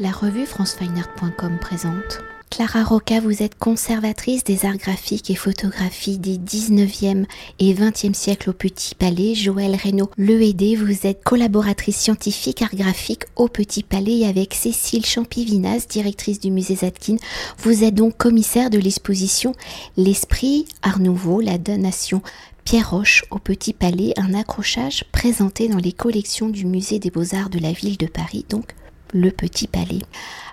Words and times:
La 0.00 0.12
revue 0.12 0.46
francefineart.com 0.46 1.58
présente. 1.60 2.20
Clara 2.50 2.84
Roca, 2.84 3.18
vous 3.18 3.42
êtes 3.42 3.58
conservatrice 3.58 4.44
des 4.44 4.64
arts 4.64 4.76
graphiques 4.76 5.28
et 5.28 5.34
photographies 5.34 6.18
des 6.18 6.38
19e 6.38 7.24
et 7.58 7.74
20e 7.74 8.14
siècles 8.14 8.50
au 8.50 8.52
Petit 8.52 8.94
Palais. 8.94 9.34
Joël 9.34 9.74
Reynaud 9.74 10.08
Lehédé, 10.16 10.76
vous 10.76 11.04
êtes 11.04 11.24
collaboratrice 11.24 11.96
scientifique 11.96 12.62
art 12.62 12.76
graphique 12.76 13.24
au 13.34 13.48
Petit 13.48 13.82
Palais 13.82 14.24
avec 14.24 14.54
Cécile 14.54 15.04
Champivinas, 15.04 15.86
directrice 15.88 16.38
du 16.38 16.52
musée 16.52 16.76
Zadkine. 16.76 17.18
Vous 17.58 17.82
êtes 17.82 17.96
donc 17.96 18.16
commissaire 18.16 18.70
de 18.70 18.78
l'exposition 18.78 19.52
L'Esprit 19.96 20.66
Art 20.82 21.00
Nouveau, 21.00 21.40
la 21.40 21.58
donation 21.58 22.22
Pierre 22.62 22.90
Roche 22.90 23.24
au 23.32 23.40
Petit 23.40 23.72
Palais, 23.72 24.12
un 24.16 24.32
accrochage 24.32 25.04
présenté 25.10 25.66
dans 25.66 25.78
les 25.78 25.92
collections 25.92 26.50
du 26.50 26.66
musée 26.66 27.00
des 27.00 27.10
beaux-arts 27.10 27.50
de 27.50 27.58
la 27.58 27.72
ville 27.72 27.96
de 27.96 28.06
Paris, 28.06 28.46
donc 28.48 28.76
le 29.12 29.30
Petit 29.30 29.66
Palais. 29.66 30.02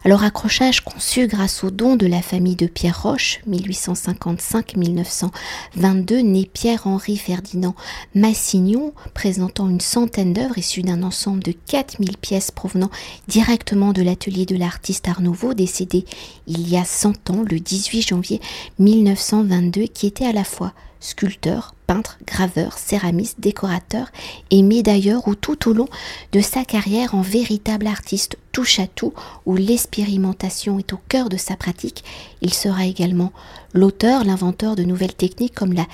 Alors 0.06 0.24
accrochage 0.24 0.82
conçu 0.82 1.26
grâce 1.26 1.64
aux 1.64 1.72
dons 1.72 1.96
de 1.96 2.06
la 2.06 2.22
famille 2.22 2.56
de 2.56 2.68
Pierre 2.68 3.02
Roche, 3.02 3.40
1855-1922, 3.50 6.22
né 6.22 6.48
Pierre-Henri 6.54 7.18
Ferdinand 7.18 7.74
Massignon, 8.14 8.94
présentant 9.16 9.68
une 9.68 9.82
centaine 9.82 10.32
d'œuvres 10.32 10.60
issues 10.60 10.84
d'un 10.84 11.02
ensemble 11.02 11.42
de 11.42 11.54
4000 11.54 12.18
pièces 12.18 12.52
provenant 12.52 12.92
directement 13.28 13.94
de 13.94 14.04
l'atelier 14.04 14.46
de 14.46 14.56
l'artiste 14.56 15.08
Art 15.08 15.22
Nouveau, 15.22 15.56
décédé 15.56 16.06
il 16.46 16.70
y 16.70 16.78
a 16.78 16.86
100 16.86 17.32
ans, 17.32 17.44
le 17.50 17.60
18 17.60 18.10
janvier 18.10 18.40
1922, 18.78 19.88
qui 19.88 20.06
était 20.06 20.28
à 20.28 20.34
la 20.34 20.44
fois 20.44 20.74
sculpteur, 21.00 21.74
peintre, 21.86 22.18
graveur, 22.26 22.78
céramiste, 22.78 23.40
décorateur 23.40 24.08
et 24.50 24.64
médailleur 24.64 25.28
ou 25.28 25.36
tout 25.36 25.70
au 25.70 25.74
long 25.74 25.88
de 26.32 26.42
sa 26.42 26.66
carrière 26.66 27.16
en 27.16 27.22
véritable 27.22 27.88
artiste 27.88 28.38
touche 28.52 28.80
à 28.80 28.88
tout 28.88 29.14
où 29.46 29.56
l'expérimentation 29.96 30.78
est 30.78 30.92
au 30.92 31.00
cœur 31.08 31.30
de 31.30 31.38
sa 31.38 31.56
pratique, 31.56 32.04
il 32.42 32.54
sera 32.54 32.86
également 32.86 33.32
l'auteur, 33.74 34.26
l'inventeur 34.26 34.76
de 34.76 34.84
nouvelles 34.84 35.14
techniques 35.14 35.56
comme 35.56 35.72
la 35.72 35.86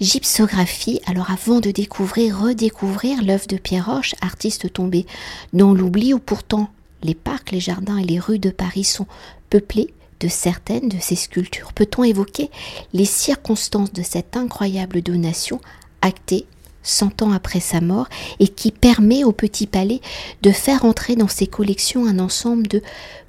gypsographie. 0.00 1.00
Alors 1.06 1.32
avant 1.32 1.58
de 1.60 1.72
découvrir, 1.72 2.40
redécouvrir 2.40 3.22
l'œuvre 3.24 3.48
de 3.48 3.56
Pierre 3.56 3.86
Roche, 3.86 4.14
artiste 4.20 4.72
tombé 4.72 5.04
dans 5.52 5.74
l'oubli 5.74 6.14
où 6.14 6.20
pourtant 6.20 6.68
les 7.02 7.14
parcs, 7.14 7.50
les 7.50 7.60
jardins 7.60 7.96
et 7.96 8.04
les 8.04 8.20
rues 8.20 8.38
de 8.38 8.50
Paris 8.50 8.84
sont 8.84 9.06
peuplés 9.48 9.92
de 10.20 10.28
certaines 10.28 10.88
de 10.88 10.98
ces 11.00 11.16
sculptures 11.16 11.72
Peut-on 11.72 12.04
évoquer 12.04 12.50
les 12.92 13.04
circonstances 13.04 13.92
de 13.92 14.02
cette 14.02 14.36
incroyable 14.36 15.02
donation 15.02 15.60
actée 16.02 16.46
cent 16.82 17.22
ans 17.22 17.32
après 17.32 17.60
sa 17.60 17.80
mort 17.80 18.08
et 18.38 18.48
qui 18.48 18.70
permet 18.70 19.24
au 19.24 19.32
Petit 19.32 19.66
Palais 19.66 20.00
de 20.42 20.50
faire 20.50 20.84
entrer 20.84 21.16
dans 21.16 21.28
ses 21.28 21.46
collections 21.46 22.06
un 22.06 22.18
ensemble 22.18 22.66
de 22.68 22.82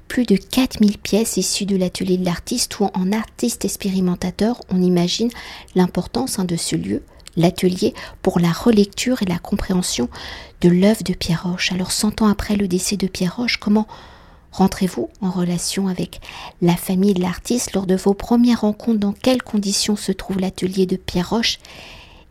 plus 0.08 0.26
de 0.26 0.36
4000 0.36 0.98
pièces 0.98 1.38
issues 1.38 1.64
de 1.64 1.76
l'atelier 1.76 2.18
de 2.18 2.24
l'artiste 2.24 2.78
ou 2.80 2.90
en 2.92 3.12
artiste 3.12 3.64
expérimentateur, 3.64 4.60
on 4.70 4.82
imagine 4.82 5.30
l'importance 5.74 6.38
hein, 6.38 6.44
de 6.44 6.56
ce 6.56 6.76
lieu, 6.76 7.02
l'atelier, 7.36 7.94
pour 8.20 8.38
la 8.38 8.52
relecture 8.52 9.22
et 9.22 9.26
la 9.26 9.38
compréhension 9.38 10.10
de 10.60 10.68
l'œuvre 10.68 11.02
de 11.02 11.14
Pierre 11.14 11.44
Roche. 11.44 11.72
Alors 11.72 11.92
cent 11.92 12.20
ans 12.20 12.28
après 12.28 12.56
le 12.56 12.68
décès 12.68 12.98
de 12.98 13.06
Pierre 13.06 13.36
Roche, 13.36 13.56
comment 13.56 13.86
Rentrez-vous 14.52 15.08
en 15.22 15.30
relation 15.30 15.88
avec 15.88 16.20
la 16.60 16.76
famille 16.76 17.14
de 17.14 17.22
l'artiste 17.22 17.72
lors 17.72 17.86
de 17.86 17.96
vos 17.96 18.12
premières 18.12 18.60
rencontres? 18.60 19.00
Dans 19.00 19.12
quelles 19.14 19.42
conditions 19.42 19.96
se 19.96 20.12
trouve 20.12 20.38
l'atelier 20.38 20.84
de 20.84 20.96
Pierre 20.96 21.30
Roche? 21.30 21.58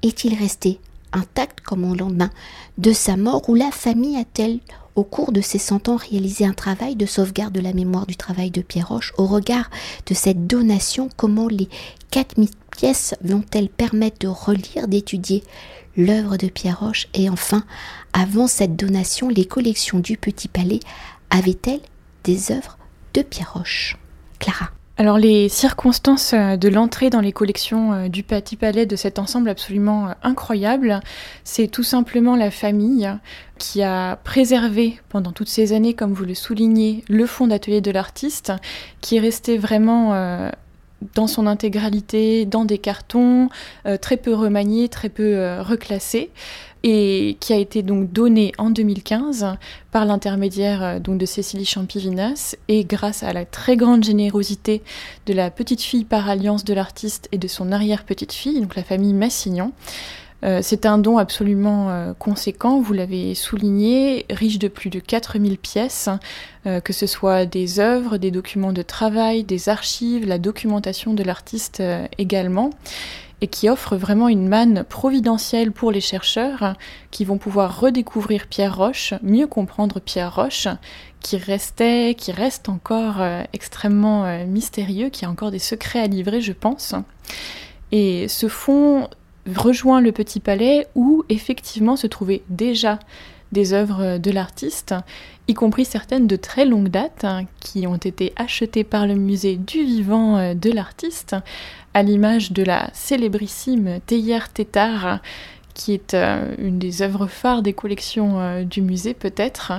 Est-il 0.03 0.35
resté 0.35 0.79
intact 1.13 1.61
comme 1.61 1.89
au 1.89 1.95
lendemain 1.95 2.29
de 2.77 2.91
sa 2.91 3.17
mort 3.17 3.47
ou 3.49 3.55
la 3.55 3.71
famille 3.71 4.17
a-t-elle 4.17 4.59
au 4.95 5.03
cours 5.03 5.31
de 5.31 5.41
ces 5.41 5.57
cent 5.57 5.87
ans 5.89 5.95
réalisé 5.95 6.45
un 6.45 6.53
travail 6.53 6.95
de 6.95 7.05
sauvegarde 7.05 7.53
de 7.53 7.61
la 7.61 7.73
mémoire 7.73 8.05
du 8.05 8.17
travail 8.17 8.51
de 8.51 8.61
Pierre 8.61 8.89
Roche 8.89 9.13
Au 9.17 9.25
regard 9.25 9.69
de 10.05 10.13
cette 10.13 10.47
donation, 10.47 11.09
comment 11.15 11.47
les 11.47 11.69
4000 12.11 12.49
pièces 12.75 13.15
vont-elles 13.23 13.69
permettre 13.69 14.19
de 14.19 14.27
relire, 14.27 14.87
d'étudier 14.87 15.43
l'œuvre 15.95 16.37
de 16.37 16.47
Pierre 16.47 16.79
Roche? 16.81 17.07
Et 17.13 17.29
enfin, 17.29 17.63
avant 18.13 18.47
cette 18.47 18.75
donation, 18.75 19.29
les 19.29 19.45
collections 19.45 19.99
du 19.99 20.17
Petit 20.17 20.47
Palais 20.47 20.81
avaient-elles 21.29 21.81
des 22.23 22.51
œuvres 22.51 22.77
de 23.13 23.21
Pierre 23.21 23.53
Roche? 23.53 23.97
Clara. 24.39 24.71
Alors 25.01 25.17
les 25.17 25.49
circonstances 25.49 26.33
euh, 26.33 26.57
de 26.57 26.69
l'entrée 26.69 27.09
dans 27.09 27.21
les 27.21 27.31
collections 27.31 27.91
euh, 27.91 28.07
du 28.07 28.21
Petit 28.21 28.55
Palais 28.55 28.85
de 28.85 28.95
cet 28.95 29.17
ensemble 29.17 29.49
absolument 29.49 30.09
euh, 30.09 30.11
incroyable, 30.21 30.99
c'est 31.43 31.65
tout 31.65 31.81
simplement 31.81 32.35
la 32.35 32.51
famille 32.51 33.11
qui 33.57 33.81
a 33.81 34.17
préservé 34.17 34.99
pendant 35.09 35.31
toutes 35.31 35.49
ces 35.49 35.73
années, 35.73 35.95
comme 35.95 36.13
vous 36.13 36.23
le 36.23 36.35
soulignez, 36.35 37.03
le 37.09 37.25
fond 37.25 37.47
d'atelier 37.47 37.81
de 37.81 37.89
l'artiste, 37.89 38.53
qui 39.01 39.17
est 39.17 39.19
resté 39.19 39.57
vraiment 39.57 40.13
dans 41.15 41.27
son 41.27 41.47
intégralité, 41.47 42.45
dans 42.45 42.65
des 42.65 42.77
cartons, 42.77 43.49
très 44.01 44.17
peu 44.17 44.33
remanié, 44.33 44.87
très 44.87 45.09
peu 45.09 45.59
reclassé 45.59 46.31
et 46.83 47.37
qui 47.39 47.53
a 47.53 47.57
été 47.57 47.83
donc 47.83 48.11
donné 48.11 48.53
en 48.57 48.69
2015 48.69 49.57
par 49.91 50.05
l'intermédiaire 50.05 50.83
euh, 50.83 50.99
de 50.99 51.25
Cécilie 51.25 51.65
Champivinas 51.65 52.55
et 52.67 52.85
grâce 52.85 53.23
à 53.23 53.33
la 53.33 53.45
très 53.45 53.77
grande 53.77 54.03
générosité 54.03 54.81
de 55.25 55.33
la 55.33 55.51
petite 55.51 55.81
fille 55.81 56.05
par 56.05 56.29
alliance 56.29 56.63
de 56.63 56.73
l'artiste 56.73 57.27
et 57.31 57.37
de 57.37 57.47
son 57.47 57.71
arrière-petite 57.71 58.33
fille, 58.33 58.61
donc 58.61 58.75
la 58.75 58.83
famille 58.83 59.13
Massignon. 59.13 59.73
Euh, 60.43 60.59
c'est 60.61 60.85
un 60.85 60.97
don 60.97 61.17
absolument 61.17 61.89
euh, 61.89 62.13
conséquent, 62.17 62.81
vous 62.81 62.93
l'avez 62.93 63.35
souligné, 63.35 64.25
riche 64.29 64.59
de 64.59 64.67
plus 64.67 64.89
de 64.89 64.99
4000 64.99 65.57
pièces, 65.57 66.09
que 66.83 66.93
ce 66.93 67.07
soit 67.07 67.47
des 67.47 67.79
œuvres, 67.79 68.17
des 68.17 68.29
documents 68.29 68.71
de 68.71 68.83
travail, 68.83 69.43
des 69.43 69.67
archives, 69.67 70.27
la 70.27 70.37
documentation 70.37 71.15
de 71.15 71.23
l'artiste 71.23 71.81
également 72.19 72.69
et 73.41 73.47
qui 73.47 73.69
offre 73.69 73.97
vraiment 73.97 74.29
une 74.29 74.47
manne 74.47 74.83
providentielle 74.83 75.71
pour 75.71 75.91
les 75.91 75.99
chercheurs 75.99 76.75
qui 77.09 77.25
vont 77.25 77.39
pouvoir 77.39 77.79
redécouvrir 77.79 78.45
Pierre 78.47 78.77
Roche, 78.77 79.15
mieux 79.23 79.47
comprendre 79.47 79.99
Pierre 79.99 80.35
Roche, 80.35 80.67
qui 81.19 81.37
restait, 81.37 82.15
qui 82.15 82.31
reste 82.31 82.69
encore 82.69 83.19
euh, 83.19 83.43
extrêmement 83.53 84.25
euh, 84.25 84.45
mystérieux, 84.45 85.09
qui 85.09 85.25
a 85.25 85.29
encore 85.29 85.51
des 85.51 85.59
secrets 85.59 85.99
à 85.99 86.07
livrer, 86.07 86.41
je 86.41 86.53
pense. 86.53 86.93
Et 87.91 88.27
ce 88.27 88.47
fond 88.47 89.09
rejoint 89.55 90.01
le 90.01 90.11
Petit 90.11 90.39
Palais 90.39 90.87
où 90.95 91.23
effectivement 91.29 91.95
se 91.95 92.07
trouvaient 92.07 92.43
déjà 92.49 92.99
des 93.51 93.73
œuvres 93.73 94.17
de 94.17 94.31
l'artiste, 94.31 94.95
y 95.47 95.53
compris 95.53 95.85
certaines 95.85 96.27
de 96.27 96.35
très 96.35 96.65
longue 96.65 96.87
date, 96.87 97.25
hein, 97.25 97.45
qui 97.59 97.85
ont 97.87 97.97
été 97.97 98.33
achetées 98.35 98.83
par 98.83 99.07
le 99.07 99.15
musée 99.15 99.57
du 99.57 99.83
vivant 99.83 100.37
euh, 100.37 100.53
de 100.53 100.71
l'artiste, 100.71 101.35
à 101.93 102.03
l'image 102.03 102.51
de 102.53 102.63
la 102.63 102.89
célébrissime 102.93 103.99
Théière 104.05 104.49
Tétard, 104.49 105.19
qui 105.73 105.93
est 105.93 106.13
euh, 106.13 106.55
une 106.57 106.79
des 106.79 107.01
œuvres 107.01 107.27
phares 107.27 107.61
des 107.61 107.73
collections 107.73 108.39
euh, 108.39 108.63
du 108.63 108.81
musée 108.81 109.13
peut-être, 109.13 109.73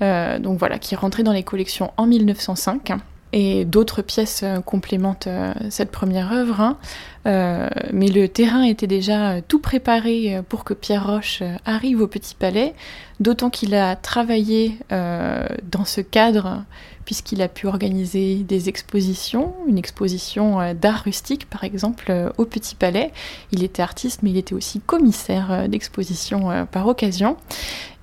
donc 0.00 0.58
voilà, 0.58 0.78
qui 0.78 0.92
est 0.92 0.98
rentrée 0.98 1.22
dans 1.22 1.32
les 1.32 1.44
collections 1.44 1.90
en 1.96 2.04
1905 2.06 2.92
et 3.34 3.64
d'autres 3.64 4.00
pièces 4.00 4.42
euh, 4.44 4.60
complémentent 4.60 5.26
euh, 5.26 5.52
cette 5.68 5.90
première 5.90 6.32
œuvre. 6.32 6.60
Hein. 6.60 6.78
Euh, 7.26 7.68
mais 7.92 8.06
le 8.06 8.28
terrain 8.28 8.62
était 8.62 8.86
déjà 8.86 9.42
tout 9.42 9.58
préparé 9.58 10.40
pour 10.48 10.62
que 10.62 10.72
Pierre 10.72 11.06
Roche 11.06 11.42
arrive 11.64 12.00
au 12.00 12.06
Petit 12.06 12.36
Palais, 12.36 12.74
d'autant 13.18 13.50
qu'il 13.50 13.74
a 13.74 13.96
travaillé 13.96 14.78
dans 14.90 15.84
ce 15.86 16.02
cadre 16.02 16.62
puisqu'il 17.06 17.40
a 17.40 17.48
pu 17.48 17.66
organiser 17.66 18.36
des 18.36 18.68
expositions, 18.68 19.54
une 19.66 19.78
exposition 19.78 20.74
d'art 20.74 21.04
rustique 21.04 21.48
par 21.48 21.64
exemple 21.64 22.12
au 22.36 22.44
Petit 22.44 22.74
Palais. 22.74 23.10
Il 23.52 23.62
était 23.62 23.80
artiste 23.80 24.22
mais 24.22 24.28
il 24.28 24.36
était 24.36 24.54
aussi 24.54 24.80
commissaire 24.80 25.66
d'exposition 25.66 26.66
par 26.70 26.86
occasion. 26.86 27.38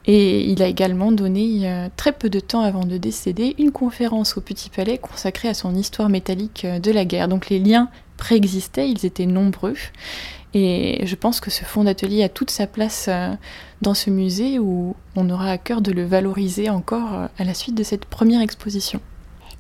Et 0.08 0.50
il 0.50 0.64
a 0.64 0.68
également 0.68 1.12
donné, 1.12 1.70
euh, 1.70 1.88
très 1.96 2.12
peu 2.12 2.30
de 2.30 2.40
temps 2.40 2.62
avant 2.62 2.86
de 2.86 2.98
décéder, 2.98 3.56
une 3.60 3.72
conférence 3.72 4.38
au 4.38 4.42
Petit 4.42 4.70
Palais 4.70 4.98
consacrée 4.98 5.48
à 5.48 5.54
son 5.54 5.76
histoire 5.76 6.10
métallique 6.10 6.66
euh, 6.66 6.80
de 6.80 6.92
la 6.92 7.06
guerre. 7.06 7.28
Donc 7.28 7.50
les 7.50 7.60
liens 7.60 7.90
préexistaient, 8.18 8.90
ils 8.90 9.06
étaient 9.06 9.28
nombreux. 9.28 9.76
Et 10.54 11.06
je 11.06 11.16
pense 11.16 11.40
que 11.40 11.52
ce 11.52 11.64
fonds 11.64 11.84
d'atelier 11.84 12.24
a 12.24 12.30
toute 12.30 12.50
sa 12.50 12.68
place 12.68 13.06
euh, 13.10 13.34
dans 13.82 13.94
ce 13.94 14.10
musée 14.10 14.60
où 14.60 14.96
on 15.16 15.30
aura 15.30 15.52
à 15.52 15.58
cœur 15.58 15.82
de 15.82 15.92
le 15.92 16.04
valoriser 16.04 16.70
encore 16.70 17.30
à 17.38 17.44
la 17.44 17.54
suite 17.54 17.76
de 17.76 17.84
cette 17.84 18.06
première 18.06 18.42
exposition. 18.42 19.02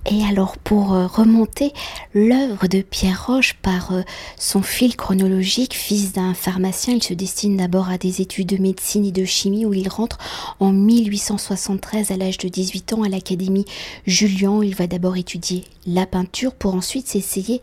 Et 0.09 0.23
alors 0.23 0.57
pour 0.57 0.93
euh, 0.93 1.05
remonter 1.05 1.73
l'œuvre 2.15 2.65
de 2.65 2.81
Pierre 2.81 3.27
Roche 3.27 3.53
par 3.61 3.93
euh, 3.93 4.01
son 4.35 4.63
fil 4.63 4.95
chronologique, 4.95 5.75
fils 5.75 6.11
d'un 6.11 6.33
pharmacien, 6.33 6.95
il 6.95 7.03
se 7.03 7.13
destine 7.13 7.57
d'abord 7.57 7.89
à 7.89 7.99
des 7.99 8.19
études 8.19 8.47
de 8.47 8.57
médecine 8.57 9.05
et 9.05 9.11
de 9.11 9.25
chimie 9.25 9.63
où 9.63 9.75
il 9.75 9.87
rentre 9.87 10.17
en 10.59 10.71
1873 10.71 12.09
à 12.09 12.17
l'âge 12.17 12.39
de 12.39 12.47
18 12.47 12.93
ans 12.93 13.03
à 13.03 13.09
l'Académie 13.09 13.65
Julian. 14.07 14.63
Il 14.63 14.75
va 14.75 14.87
d'abord 14.87 15.17
étudier 15.17 15.65
la 15.85 16.07
peinture 16.07 16.55
pour 16.55 16.73
ensuite 16.73 17.07
s'essayer 17.07 17.61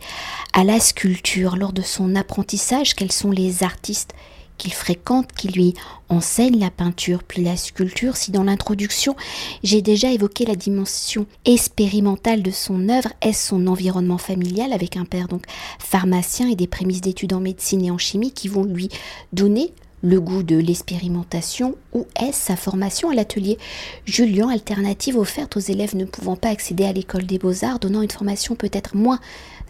à 0.53 0.63
la 0.63 0.79
sculpture. 0.79 1.57
Lors 1.57 1.73
de 1.73 1.81
son 1.81 2.15
apprentissage, 2.15 2.95
quels 2.95 3.11
sont 3.11 3.31
les 3.31 3.63
artistes 3.63 4.13
qu'il 4.59 4.73
fréquente 4.73 5.31
qui 5.35 5.47
lui 5.47 5.73
enseigne 6.09 6.59
la 6.59 6.69
peinture 6.69 7.23
puis 7.23 7.43
la 7.43 7.57
sculpture. 7.57 8.15
Si 8.15 8.29
dans 8.29 8.43
l'introduction 8.43 9.15
j'ai 9.63 9.81
déjà 9.81 10.11
évoqué 10.11 10.45
la 10.45 10.55
dimension 10.55 11.25
expérimentale 11.45 12.43
de 12.43 12.51
son 12.51 12.89
œuvre, 12.89 13.09
est-ce 13.21 13.47
son 13.47 13.65
environnement 13.65 14.19
familial 14.19 14.73
avec 14.73 14.97
un 14.97 15.05
père 15.05 15.27
donc 15.27 15.45
pharmacien 15.79 16.47
et 16.47 16.55
des 16.55 16.67
prémices 16.67 17.01
d'études 17.01 17.33
en 17.33 17.39
médecine 17.39 17.83
et 17.83 17.89
en 17.89 17.97
chimie 17.97 18.31
qui 18.31 18.47
vont 18.47 18.63
lui 18.63 18.89
donner 19.33 19.73
le 20.01 20.19
goût 20.21 20.43
de 20.43 20.55
l'expérimentation 20.55 21.75
ou 21.93 22.05
est-ce 22.19 22.47
sa 22.47 22.55
formation 22.55 23.09
à 23.09 23.15
l'atelier 23.15 23.57
Julien, 24.05 24.49
alternative 24.49 25.17
offerte 25.17 25.57
aux 25.57 25.61
élèves 25.61 25.95
ne 25.95 26.05
pouvant 26.05 26.35
pas 26.35 26.49
accéder 26.49 26.85
à 26.85 26.93
l'école 26.93 27.25
des 27.25 27.37
beaux-arts, 27.37 27.79
donnant 27.79 28.01
une 28.01 28.11
formation 28.11 28.55
peut-être 28.55 28.95
moins 28.95 29.19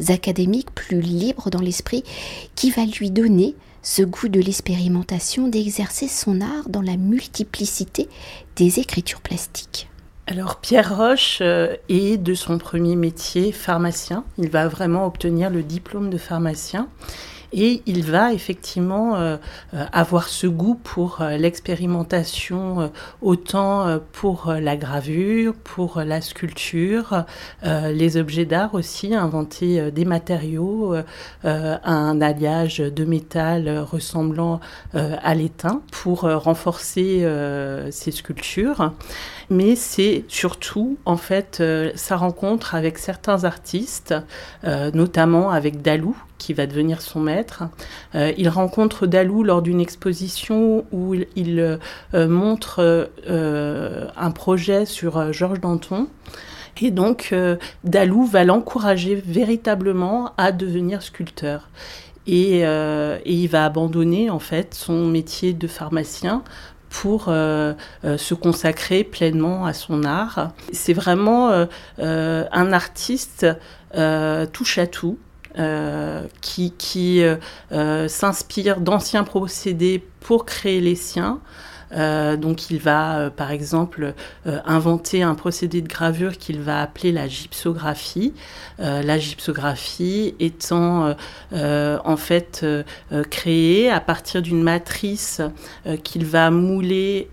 académique, 0.07 0.71
plus 0.71 1.01
libre 1.01 1.50
dans 1.50 1.62
l'esprit, 1.62 2.03
qui 2.56 2.71
va 2.71 2.86
lui 2.86 3.12
donner 3.12 3.56
ce 3.81 4.02
goût 4.02 4.28
de 4.28 4.40
l'expérimentation, 4.40 5.48
d'exercer 5.48 6.08
son 6.08 6.42
art 6.42 6.70
dans 6.70 6.81
la 6.81 6.98
multiplicité 6.98 8.10
des 8.56 8.80
écritures 8.80 9.22
plastiques. 9.22 9.90
Alors 10.28 10.58
Pierre 10.58 10.96
Roche 10.96 11.40
euh, 11.42 11.76
est 11.90 12.18
de 12.18 12.36
son 12.36 12.60
premier 12.60 12.96
métier 12.96 13.52
pharmacien. 13.52 14.24
Il 14.38 14.50
va 14.50 14.68
vraiment 14.68 15.08
obtenir 15.08 15.50
le 15.50 15.64
diplôme 15.64 16.12
de 16.12 16.20
pharmacien 16.20 16.88
et 17.51 17.81
il 17.86 18.04
va 18.04 18.34
effectivement 18.34 19.16
euh, 19.16 19.38
euh, 19.74 19.86
avoir 19.92 20.28
ce 20.28 20.48
goût 20.48 20.75
pour 20.75 21.22
euh, 21.22 21.38
l'expérimentation 21.38 22.92
autant 23.22 24.00
pour 24.12 24.54
la 24.54 24.78
gravure, 24.78 25.54
pour 25.56 26.01
la 26.01 26.22
sculpture, 26.22 27.25
les 27.63 28.18
objets 28.18 28.46
d'art 28.46 28.74
aussi, 28.74 29.16
inventer 29.16 29.92
des 29.92 30.06
matériaux, 30.06 30.96
un 31.44 32.22
alliage 32.22 32.78
de 32.78 33.06
métal 33.06 33.80
ressemblant 33.80 34.60
à 34.94 35.36
l'étain 35.36 35.81
pour 35.92 36.22
renforcer 36.22 37.28
ses 37.92 38.12
sculptures 38.12 38.94
mais 39.50 39.75
c'est 39.75 40.25
surtout 40.28 40.98
en 41.06 41.18
fait 41.18 41.63
sa 41.96 42.16
rencontre 42.18 42.75
avec 42.75 42.98
certains 42.98 43.44
artistes, 43.44 44.16
notamment 44.63 45.51
avec 45.51 45.81
Dalou, 45.81 46.16
qui 46.40 46.54
va 46.54 46.66
devenir 46.66 47.01
son 47.04 47.19
maître. 47.19 47.66
Euh, 48.16 48.34
il 48.38 48.50
rencontre 48.50 49.06
Dalou 49.06 49.44
lors 49.44 49.62
d'une 49.62 49.80
exposition 49.80 50.86
où 50.92 51.13
il, 51.13 51.60
euh, 51.60 52.28
montre 52.28 53.10
euh, 53.28 54.07
un 54.18 54.31
projet 54.31 54.86
sur 54.86 55.31
Georges 55.31 55.60
Danton. 55.60 56.07
Et 56.81 56.92
donc, 56.92 57.36
Dalou 57.84 58.25
va 58.25 58.46
l'encourager 58.46 59.16
véritablement 59.16 60.31
à 60.38 60.54
devenir 60.54 61.01
sculpteur. 61.01 61.68
Et, 62.25 62.60
et, 62.60 63.19
il 63.25 63.48
va 63.48 63.66
abandonner 63.66 64.30
en 64.30 64.40
fait 64.40 64.74
son 64.74 65.06
métier 65.06 65.51
de 65.51 65.68
pharmacien 65.68 66.42
pour 66.89 67.25
se 67.25 68.33
consacrer 68.33 69.03
pleinement 69.03 69.65
à 69.65 69.74
son 69.74 70.03
art. 70.03 70.51
C'est 70.74 70.94
vraiment 70.94 71.68
un 71.97 72.74
artiste 72.74 73.45
touche 74.51 74.77
à 74.77 74.88
tout. 74.88 75.18
Euh, 75.57 76.27
qui, 76.41 76.71
qui 76.77 77.24
euh, 77.24 77.36
euh, 77.71 78.07
s'inspire 78.07 78.81
d'anciens 78.81 79.24
procédés 79.24 80.01
pour 80.19 80.45
créer 80.45 80.80
les 80.80 80.94
siens. 80.94 81.39
Donc 81.91 82.69
il 82.69 82.80
va 82.80 83.30
par 83.36 83.51
exemple 83.51 84.13
inventer 84.45 85.24
un 85.24 85.36
procédé 85.36 85.81
de 85.81 85.88
gravure 85.88 86.38
qu'il 86.38 86.62
va 86.62 86.81
appeler 86.81 87.12
la 87.12 87.27
gypsographie. 87.27 88.33
la 88.77 89.18
gypsographie 89.18 90.36
étant 90.39 91.15
en 91.51 92.18
fait 92.18 92.65
créée 93.30 93.89
à 93.89 94.00
partir 94.00 94.41
d'une 94.41 94.62
matrice 94.62 95.41
qu'il 96.03 96.25
va 96.25 96.51
mouler 96.51 97.30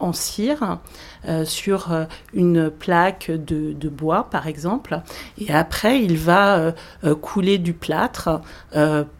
en 0.00 0.12
cire. 0.12 0.78
Euh, 1.26 1.46
sur 1.46 1.90
euh, 1.90 2.04
une 2.34 2.70
plaque 2.70 3.30
de, 3.30 3.88
bois, 3.88 4.28
par 4.30 4.46
exemple. 4.46 5.00
Et 5.38 5.50
après, 5.50 6.02
il 6.02 6.18
va 6.18 6.74
euh, 7.04 7.14
couler 7.14 7.56
du 7.56 7.72
plâtre 7.72 8.40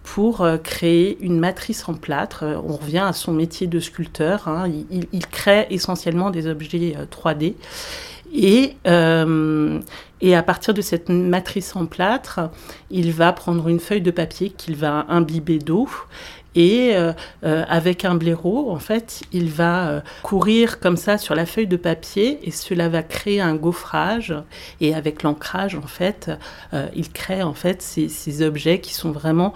pour 0.03 0.47
créer 0.63 1.17
une 1.21 1.39
matrice 1.39 1.89
en 1.89 1.95
plâtre. 1.95 2.45
On 2.45 2.77
revient 2.77 2.99
à 3.07 3.13
son 3.13 3.33
métier 3.33 3.67
de 3.67 3.79
sculpteur. 3.81 4.49
Hein. 4.49 4.71
Il, 4.91 5.27
crée 5.27 5.67
essentiellement 5.71 6.31
des 6.31 6.47
objets 6.47 6.97
3D. 7.11 7.55
Et, 8.33 8.77
et, 10.21 10.35
à 10.35 10.43
partir 10.43 10.75
de 10.75 10.81
cette 10.81 11.09
matrice 11.09 11.77
en 11.77 11.87
plâtre, 11.87 12.51
il 12.91 13.13
va 13.13 13.33
prendre 13.33 13.69
une 13.69 13.81
feuille 13.81 14.03
de 14.03 14.11
papier 14.11 14.51
qu'il 14.51 14.77
va 14.77 15.07
imbiber 15.09 15.59
d'eau 15.59 15.89
et 16.55 16.95
euh, 16.95 17.13
euh, 17.45 17.65
avec 17.69 18.05
un 18.05 18.15
blaireau, 18.15 18.71
en 18.71 18.79
fait, 18.79 19.23
il 19.33 19.51
va 19.51 19.89
euh, 19.89 20.01
courir 20.23 20.79
comme 20.79 20.97
ça 20.97 21.19
sur 21.19 21.35
la 21.35 21.47
feuille 21.47 21.67
de 21.67 21.77
papier 21.77 22.39
et 22.43 22.51
cela 22.51 22.89
va 22.89 23.03
créer 23.03 23.41
un 23.41 23.55
gaufrage. 23.55 24.35
Et 24.81 24.95
avec 24.95 25.23
l'ancrage, 25.23 25.75
en 25.75 25.87
fait, 25.87 26.31
il 26.95 27.11
crée 27.11 27.43
en 27.43 27.55
fait 27.55 27.83
ces, 27.83 28.43
objets 28.43 28.81
qui 28.81 28.95
sont 28.95 29.11
vraiment 29.11 29.53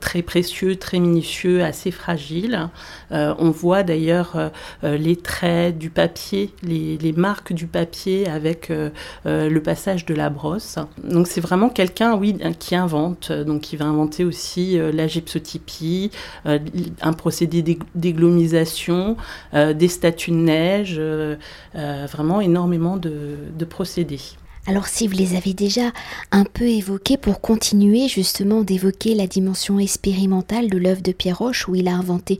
très 0.00 0.22
précieux, 0.22 0.76
très 0.76 0.98
minutieux, 0.98 1.64
assez 1.64 1.90
fragiles. 1.90 2.68
on 3.10 3.50
voit 3.50 3.82
d'ailleurs 3.82 4.50
les 4.82 5.16
traits 5.16 5.78
du 5.78 5.90
papier, 5.90 6.52
les, 6.62 7.12
marques 7.16 7.52
du 7.52 7.66
papier 7.66 8.28
avec 8.28 8.70
le 9.24 9.58
passage 9.58 10.04
de 10.06 10.14
la 10.14 10.30
brosse. 10.30 10.78
Donc 11.02 11.26
c'est 11.26 11.40
vraiment 11.40 11.68
quelqu'un, 11.68 12.14
oui, 12.14 12.36
qui 12.58 12.76
invente. 12.76 13.32
Donc 13.32 13.72
il 13.72 13.78
va 13.78 13.86
inventer 13.86 14.24
aussi 14.24 14.78
la 14.78 15.06
gypsotypie, 15.06 16.10
un 16.44 17.12
procédé 17.12 17.78
d'églomisation, 17.94 19.16
euh, 19.54 19.72
des 19.72 19.88
statues 19.88 20.30
de 20.30 20.36
neige, 20.36 20.96
euh, 20.98 21.36
vraiment 22.10 22.40
énormément 22.40 22.96
de, 22.96 23.64
procédés. 23.68 24.20
Alors 24.66 24.88
si 24.88 25.06
vous 25.06 25.16
les 25.16 25.36
avez 25.36 25.54
déjà 25.54 25.90
un 26.32 26.44
peu 26.44 26.64
évoqués, 26.64 27.16
pour 27.16 27.40
continuer 27.40 28.08
justement 28.08 28.62
d'évoquer 28.62 29.14
la 29.14 29.26
dimension 29.26 29.78
expérimentale 29.78 30.68
de 30.68 30.76
l'œuvre 30.76 31.02
de 31.02 31.12
Pierre 31.12 31.38
Roche, 31.38 31.66
où 31.66 31.74
il 31.74 31.88
a 31.88 31.94
inventé 31.94 32.38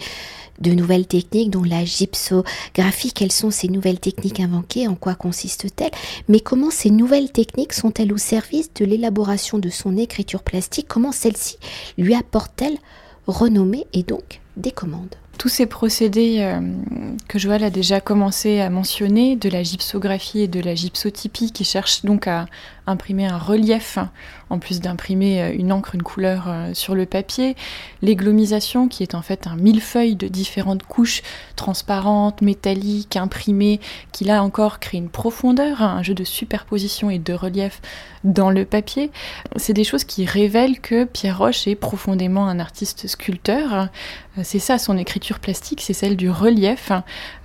de 0.61 0.73
nouvelles 0.73 1.07
techniques, 1.07 1.51
dont 1.51 1.63
la 1.63 1.85
gypsographie. 1.85 3.13
Quelles 3.13 3.33
sont 3.33 3.51
ces 3.51 3.69
nouvelles 3.69 4.01
techniques 4.01 4.41
invenquées 4.41 4.87
En 4.87 4.95
quoi 4.95 5.15
consistent-elles 5.15 5.91
Mais 6.29 6.41
comment 6.41 6.71
ces 6.71 6.91
nouvelles 6.91 7.33
techniques 7.33 7.73
sont-elles 7.73 8.13
au 8.13 8.19
service 8.19 8.73
de 8.75 8.85
l'élaboration 8.85 9.59
de 9.59 9.71
son 9.71 9.97
écriture 9.97 10.43
plastique 10.43 10.87
Comment 10.89 11.13
celle-ci 11.13 11.57
lui 11.97 12.15
apporte-t-elle 12.15 12.77
renommée 13.31 13.87
et 13.93 14.03
donc 14.03 14.41
des 14.57 14.73
commandes. 14.73 15.15
Tous 15.39 15.49
ces 15.49 15.65
procédés 15.65 16.37
euh, 16.41 16.61
que 17.27 17.39
Joël 17.39 17.65
a 17.65 17.71
déjà 17.71 18.01
commencé 18.01 18.61
à 18.61 18.69
mentionner, 18.69 19.37
de 19.37 19.49
la 19.49 19.63
gypsographie 19.63 20.41
et 20.41 20.49
de 20.49 20.61
la 20.61 20.75
gypsotypie, 20.75 21.51
qui 21.51 21.65
cherchent 21.65 22.05
donc 22.05 22.27
à 22.27 22.45
imprimer 22.91 23.27
un 23.27 23.39
relief, 23.39 23.99
en 24.51 24.59
plus 24.59 24.81
d'imprimer 24.81 25.43
euh, 25.43 25.55
une 25.55 25.73
encre, 25.73 25.95
une 25.95 26.03
couleur 26.03 26.45
euh, 26.49 26.75
sur 26.75 26.95
le 26.95 27.07
papier, 27.07 27.57
l'églomisation, 28.03 28.89
qui 28.89 29.03
est 29.03 29.15
en 29.15 29.23
fait 29.23 29.47
un 29.47 29.57
millefeuille 29.57 30.17
de 30.17 30.29
différentes 30.29 30.83
couches 30.83 31.23
transparentes, 31.57 32.43
métalliques, 32.43 33.17
imprimées, 33.17 33.81
qui 34.13 34.25
là 34.25 34.43
encore 34.43 34.81
crée 34.81 34.99
une 34.99 35.09
profondeur, 35.09 35.83
un 35.83 36.03
jeu 36.03 36.15
de 36.15 36.25
superposition 36.25 37.11
et 37.11 37.19
de 37.19 37.33
relief 37.33 37.81
dans 38.25 38.51
le 38.51 38.65
papier. 38.65 39.11
C'est 39.57 39.73
des 39.73 39.85
choses 39.85 40.05
qui 40.05 40.27
révèlent 40.27 40.81
que 40.81 41.05
Pierre 41.05 41.39
Roche 41.39 41.67
est 41.67 41.75
profondément 41.75 42.47
un 42.47 42.59
artiste 42.59 43.07
sculpteur. 43.07 43.89
C'est 44.43 44.59
ça 44.59 44.79
son 44.79 44.97
écriture 44.97 45.39
plastique, 45.39 45.81
c'est 45.81 45.93
celle 45.93 46.17
du 46.17 46.31
relief, 46.31 46.93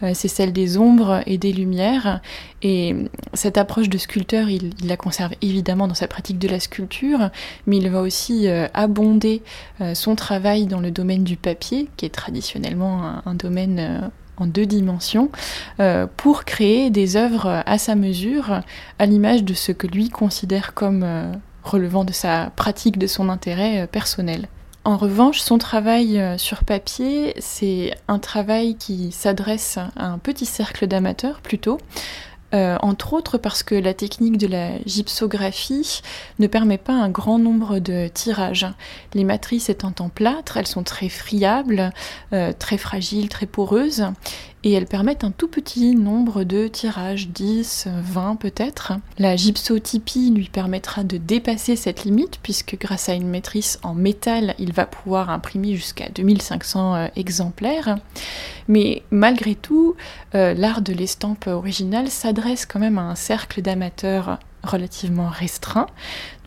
euh, 0.03 0.11
c'est 0.13 0.27
celle 0.27 0.53
des 0.53 0.77
ombres 0.77 1.21
et 1.25 1.37
des 1.37 1.51
lumières. 1.51 2.21
Et 2.61 2.95
cette 3.33 3.57
approche 3.57 3.89
de 3.89 3.97
sculpteur, 3.97 4.49
il, 4.49 4.71
la 4.83 4.97
conserve 4.97 5.33
évidemment 5.41 5.87
dans 5.87 5.93
sa 5.93 6.07
pratique 6.07 6.39
de 6.39 6.47
la 6.47 6.59
sculpture, 6.59 7.29
mais 7.67 7.77
il 7.77 7.89
va 7.89 8.01
aussi 8.01 8.47
euh, 8.47 8.67
abonder 8.73 9.41
euh, 9.81 9.95
son 9.95 10.15
travail 10.15 10.65
dans 10.65 10.79
le 10.79 10.91
domaine 10.91 11.23
du 11.23 11.37
papier, 11.37 11.87
qui 11.97 12.05
est 12.05 12.13
traditionnellement 12.13 13.21
un, 13.25 13.33
domaine 13.35 14.11
en 14.37 14.47
deux 14.47 14.65
dimensions 14.65 15.29
pour 16.17 16.45
créer 16.45 16.89
des 16.89 17.15
œuvres 17.15 17.63
à 17.65 17.77
sa 17.77 17.95
mesure, 17.95 18.61
à 18.99 19.05
l'image 19.05 19.43
de 19.43 19.53
ce 19.53 19.71
que 19.71 19.87
lui 19.87 20.09
considère 20.09 20.73
comme 20.73 21.05
relevant 21.63 22.05
de 22.05 22.13
sa 22.13 22.51
pratique, 22.55 22.97
de 22.97 23.07
son 23.07 23.29
intérêt 23.29 23.87
personnel. 23.87 24.47
En 24.85 24.97
revanche, 24.97 25.39
son 25.39 25.57
travail 25.57 26.19
euh, 26.19 26.37
sur 26.37 26.63
papier, 26.63 27.33
c'est 27.39 27.95
un 28.07 28.19
travail 28.19 28.75
qui 28.75 29.11
s'adresse 29.11 29.79
à 29.95 30.05
un 30.05 30.19
petit 30.19 30.45
cercle 30.45 30.85
d'amateurs 30.85 31.41
plutôt, 31.41 31.79
euh, 32.53 32.77
entre 32.81 33.13
autres 33.13 33.37
parce 33.37 33.63
que 33.63 33.75
la 33.75 33.93
technique 33.93 34.37
de 34.37 34.47
la 34.47 34.77
gypsographie 34.85 36.01
ne 36.39 36.47
permet 36.47 36.77
pas 36.77 36.93
un 36.93 37.09
grand 37.09 37.39
nombre 37.39 37.79
de 37.79 38.07
tirages. 38.07 38.67
Les 39.13 39.23
matrices 39.23 39.69
étant 39.69 39.93
en 39.99 40.09
plâtre, 40.09 40.57
elles 40.57 40.67
sont 40.67 40.83
très 40.83 41.09
friables, 41.09 41.91
euh, 42.33 42.53
très 42.57 42.77
fragiles, 42.77 43.29
très 43.29 43.47
poreuses, 43.47 44.05
et 44.65 44.71
elles 44.71 44.87
permettent 44.87 45.23
un 45.23 45.31
tout 45.31 45.47
petit 45.47 45.95
nombre 45.95 46.43
de 46.43 46.67
tirages, 46.67 47.29
10, 47.29 47.87
20 48.01 48.35
peut-être. 48.35 48.93
La 49.19 49.35
gypsotypie 49.35 50.31
lui 50.31 50.49
permettra 50.49 51.03
de 51.03 51.17
dépasser 51.17 51.75
cette 51.75 52.03
limite 52.03 52.39
puisque 52.41 52.75
grâce 52.79 53.07
à 53.07 53.13
une 53.13 53.27
maîtrise 53.27 53.79
en 53.83 53.93
métal, 53.93 54.55
il 54.57 54.73
va 54.73 54.87
pouvoir 54.87 55.29
imprimer 55.29 55.75
jusqu'à 55.75 56.09
2500 56.09 56.95
euh, 56.95 57.07
exemplaires. 57.15 57.99
Mais 58.67 59.03
malgré 59.11 59.53
tout, 59.53 59.95
euh, 60.33 60.55
l'art 60.55 60.81
de 60.81 60.93
l'estampe 60.93 61.45
originale 61.45 62.09
s'adresse 62.09 62.65
quand 62.65 62.79
même 62.79 62.97
à 62.97 63.03
un 63.03 63.15
cercle 63.15 63.61
d'amateurs 63.61 64.39
relativement 64.63 65.29
restreint. 65.29 65.85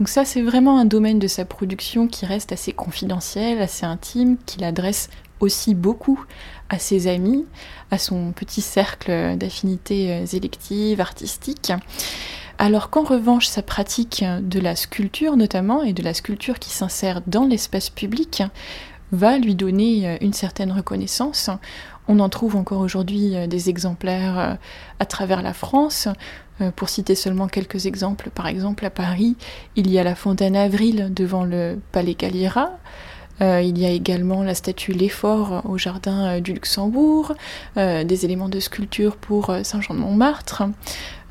Donc 0.00 0.08
ça, 0.08 0.24
c'est 0.24 0.42
vraiment 0.42 0.80
un 0.80 0.86
domaine 0.86 1.20
de 1.20 1.28
sa 1.28 1.44
production 1.44 2.08
qui 2.08 2.26
reste 2.26 2.50
assez 2.50 2.72
confidentiel, 2.72 3.62
assez 3.62 3.86
intime, 3.86 4.38
qu'il 4.44 4.64
adresse 4.64 5.08
aussi 5.40 5.74
beaucoup 5.74 6.24
à 6.68 6.78
ses 6.78 7.06
amis, 7.08 7.46
à 7.90 7.98
son 7.98 8.32
petit 8.32 8.60
cercle 8.60 9.36
d'affinités 9.36 10.12
euh, 10.12 10.26
électives, 10.26 11.00
artistiques. 11.00 11.72
Alors 12.58 12.90
qu'en 12.90 13.04
revanche, 13.04 13.46
sa 13.46 13.62
pratique 13.62 14.24
de 14.42 14.60
la 14.60 14.76
sculpture 14.76 15.36
notamment, 15.36 15.82
et 15.82 15.92
de 15.92 16.02
la 16.02 16.14
sculpture 16.14 16.58
qui 16.58 16.70
s'insère 16.70 17.22
dans 17.26 17.44
l'espace 17.44 17.88
public, 17.88 18.42
va 19.12 19.38
lui 19.38 19.54
donner 19.54 20.06
euh, 20.06 20.16
une 20.20 20.34
certaine 20.34 20.72
reconnaissance. 20.72 21.50
On 22.08 22.20
en 22.20 22.28
trouve 22.28 22.56
encore 22.56 22.80
aujourd'hui 22.80 23.36
euh, 23.36 23.46
des 23.46 23.70
exemplaires 23.70 24.58
à 24.98 25.06
travers 25.06 25.42
la 25.42 25.54
France. 25.54 26.08
Pour 26.74 26.88
citer 26.88 27.14
seulement 27.14 27.46
quelques 27.46 27.86
exemples, 27.86 28.30
par 28.30 28.48
exemple 28.48 28.84
à 28.84 28.90
Paris, 28.90 29.36
il 29.76 29.88
y 29.88 29.96
a 29.96 30.02
la 30.02 30.16
fontaine 30.16 30.56
Avril 30.56 31.14
devant 31.14 31.44
le 31.44 31.78
Palais 31.92 32.16
Galliera, 32.16 32.70
il 33.40 33.78
y 33.78 33.86
a 33.86 33.90
également 33.90 34.42
la 34.42 34.54
statue 34.54 34.92
L'Effort 34.92 35.62
au 35.64 35.78
jardin 35.78 36.26
euh, 36.26 36.40
du 36.40 36.52
Luxembourg, 36.52 37.34
euh, 37.76 38.04
des 38.04 38.24
éléments 38.24 38.48
de 38.48 38.60
sculpture 38.60 39.16
pour 39.16 39.54
Saint-Jean-de-Montmartre. 39.62 40.64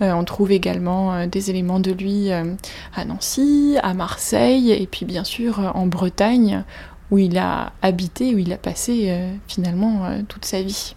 on 0.02 0.24
trouve 0.24 0.52
également 0.52 1.26
des 1.26 1.50
éléments 1.50 1.80
de 1.80 1.92
lui 1.92 2.32
à 2.32 3.06
Nancy, 3.06 3.78
à 3.82 3.94
Marseille 3.94 4.72
et 4.72 4.88
puis 4.88 5.06
bien 5.06 5.24
sûr 5.24 5.72
en 5.76 5.88
Bretagne 5.88 6.64
où 7.10 7.18
il 7.18 7.38
a 7.38 7.72
habité, 7.82 8.36
où 8.36 8.38
il 8.38 8.52
a 8.54 8.58
passé 8.58 9.14
finalement 9.48 10.22
toute 10.28 10.46
sa 10.46 10.62
vie. 10.62 10.97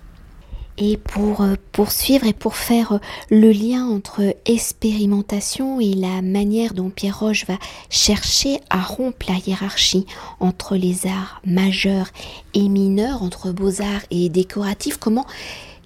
Et 0.82 0.96
pour 0.96 1.42
euh, 1.42 1.56
poursuivre 1.72 2.26
et 2.26 2.32
pour 2.32 2.56
faire 2.56 2.92
euh, 2.92 2.98
le 3.28 3.52
lien 3.52 3.86
entre 3.86 4.34
expérimentation 4.46 5.78
et 5.78 5.92
la 5.92 6.22
manière 6.22 6.72
dont 6.72 6.88
Pierre 6.88 7.20
Roche 7.20 7.46
va 7.46 7.58
chercher 7.90 8.60
à 8.70 8.80
rompre 8.80 9.26
la 9.28 9.36
hiérarchie 9.36 10.06
entre 10.40 10.76
les 10.76 11.06
arts 11.06 11.42
majeurs 11.44 12.08
et 12.54 12.66
mineurs, 12.68 13.22
entre 13.22 13.52
beaux-arts 13.52 14.06
et 14.10 14.30
décoratifs, 14.30 14.96
comment 14.96 15.26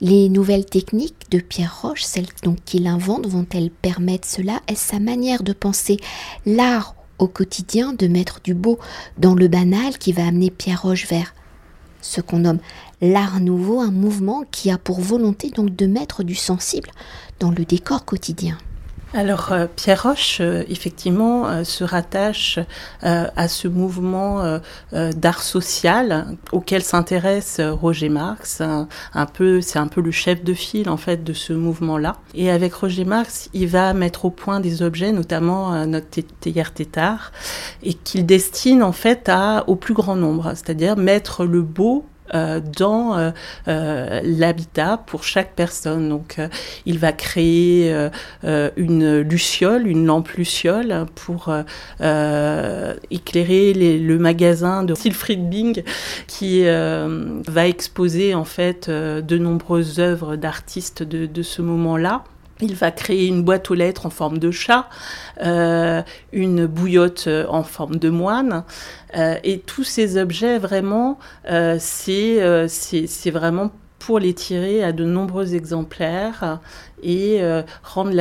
les 0.00 0.28
nouvelles 0.28 0.66
techniques 0.66 1.28
de 1.30 1.38
Pierre 1.40 1.80
Roche, 1.82 2.02
celles 2.02 2.32
qu'il 2.64 2.86
invente, 2.86 3.26
vont-elles 3.26 3.70
permettre 3.70 4.28
cela? 4.28 4.60
Est-ce 4.68 4.90
sa 4.90 5.00
manière 5.00 5.42
de 5.42 5.52
penser 5.52 5.98
l'art 6.46 6.94
au 7.18 7.26
quotidien, 7.26 7.92
de 7.94 8.06
mettre 8.06 8.40
du 8.42 8.54
beau 8.54 8.78
dans 9.18 9.34
le 9.34 9.48
banal 9.48 9.98
qui 9.98 10.12
va 10.12 10.26
amener 10.26 10.50
Pierre 10.50 10.82
Roche 10.82 11.08
vers 11.08 11.34
ce 12.04 12.20
qu'on 12.20 12.40
nomme 12.40 12.58
l'art 13.00 13.40
nouveau, 13.40 13.80
un 13.80 13.90
mouvement 13.90 14.44
qui 14.50 14.70
a 14.70 14.78
pour 14.78 15.00
volonté 15.00 15.50
donc 15.50 15.75
de 15.75 15.87
mettre 15.87 16.23
du 16.23 16.34
sensible 16.34 16.90
dans 17.40 17.50
le 17.50 17.64
décor 17.64 18.04
quotidien. 18.04 18.58
Alors 19.16 19.52
euh, 19.52 19.68
Pierre 19.76 20.02
Roche, 20.02 20.38
euh, 20.40 20.64
effectivement, 20.68 21.47
euh, 21.47 21.62
se 21.62 21.85
rattache 21.85 22.59
à 23.02 23.49
ce 23.49 23.68
mouvement 23.68 24.59
d'art 24.92 25.42
social 25.42 26.37
auquel 26.52 26.83
s'intéresse 26.83 27.61
Roger 27.61 28.09
Marx. 28.09 28.62
Un, 28.62 29.26
peu, 29.26 29.61
c'est 29.61 29.78
un 29.78 29.87
peu 29.87 30.00
le 30.00 30.11
chef 30.11 30.42
de 30.42 30.54
file 30.54 30.88
en 30.88 30.97
fait 30.97 31.23
de 31.23 31.35
ce 31.35 31.52
mouvement-là. 31.52 32.16
Et 32.35 32.50
avec 32.50 32.73
Roger 32.73 33.04
Marx, 33.04 33.50
il 33.52 33.68
va 33.68 33.92
mettre 33.92 34.25
au 34.25 34.30
point 34.30 34.61
des 34.61 34.83
objets, 34.83 35.12
notamment 35.12 35.87
notre 35.87 36.09
théière 36.40 36.73
tétard, 36.73 37.30
et 37.83 37.92
qu'il 37.92 38.25
destine 38.25 38.83
en 38.83 38.92
fait 38.92 39.28
à, 39.28 39.64
au 39.66 39.76
plus 39.76 39.94
grand 39.94 40.16
nombre, 40.16 40.52
c'est-à-dire 40.54 40.97
mettre 40.97 41.44
le 41.44 41.61
beau 41.61 42.06
dans 42.35 43.17
euh, 43.17 43.31
euh, 43.69 44.21
l'habitat 44.25 44.99
pour 45.07 45.25
chaque 45.25 45.55
personne. 45.55 46.09
Donc, 46.09 46.38
il 46.87 46.99
va 46.99 47.12
créer 47.12 47.95
une 48.76 49.21
luciole, 49.21 49.87
une 49.87 50.07
lampe 50.07 50.31
luciole 50.31 51.07
pour 51.14 51.55
éclairer 53.11 53.73
le 53.75 54.19
magasin 54.19 54.83
de 54.83 54.95
Silfried 54.95 55.49
Bing 55.49 55.83
qui 56.26 56.64
va 56.64 57.67
exposer 57.67 58.35
en 58.35 58.45
fait 58.45 58.91
de 58.91 59.38
nombreuses 59.38 60.00
œuvres 60.00 60.37
d'artistes 60.37 61.03
de 61.03 61.43
ce 61.43 61.62
moment-là. 61.62 62.25
Il 62.64 62.75
va 62.75 62.90
créer 62.90 63.26
une 63.26 63.42
boîte 63.42 63.71
aux 63.71 63.75
lettres 63.75 64.06
en 64.06 64.11
forme 64.11 64.38
de 64.38 64.50
chat, 64.50 64.88
euh, 65.42 66.00
une 66.33 66.64
bouillotte 66.64 67.26
euh, 67.26 67.44
en 67.50 67.62
forme 67.62 67.97
de 67.97 68.09
moine. 68.09 68.64
Euh, 69.16 69.37
et 69.44 69.59
tous 69.59 69.85
ces 69.85 70.16
objets, 70.16 70.59
vraiment, 70.59 71.18
c'est 71.78 72.40
vraiment 73.30 73.71
pour 73.99 74.18
les 74.18 74.33
tirer 74.33 74.83
à 74.83 74.92
de 74.92 75.04
nombreux 75.04 75.54
exemplaires 75.54 76.61
et 77.04 77.42
euh, 77.42 77.62
rendre 77.82 78.12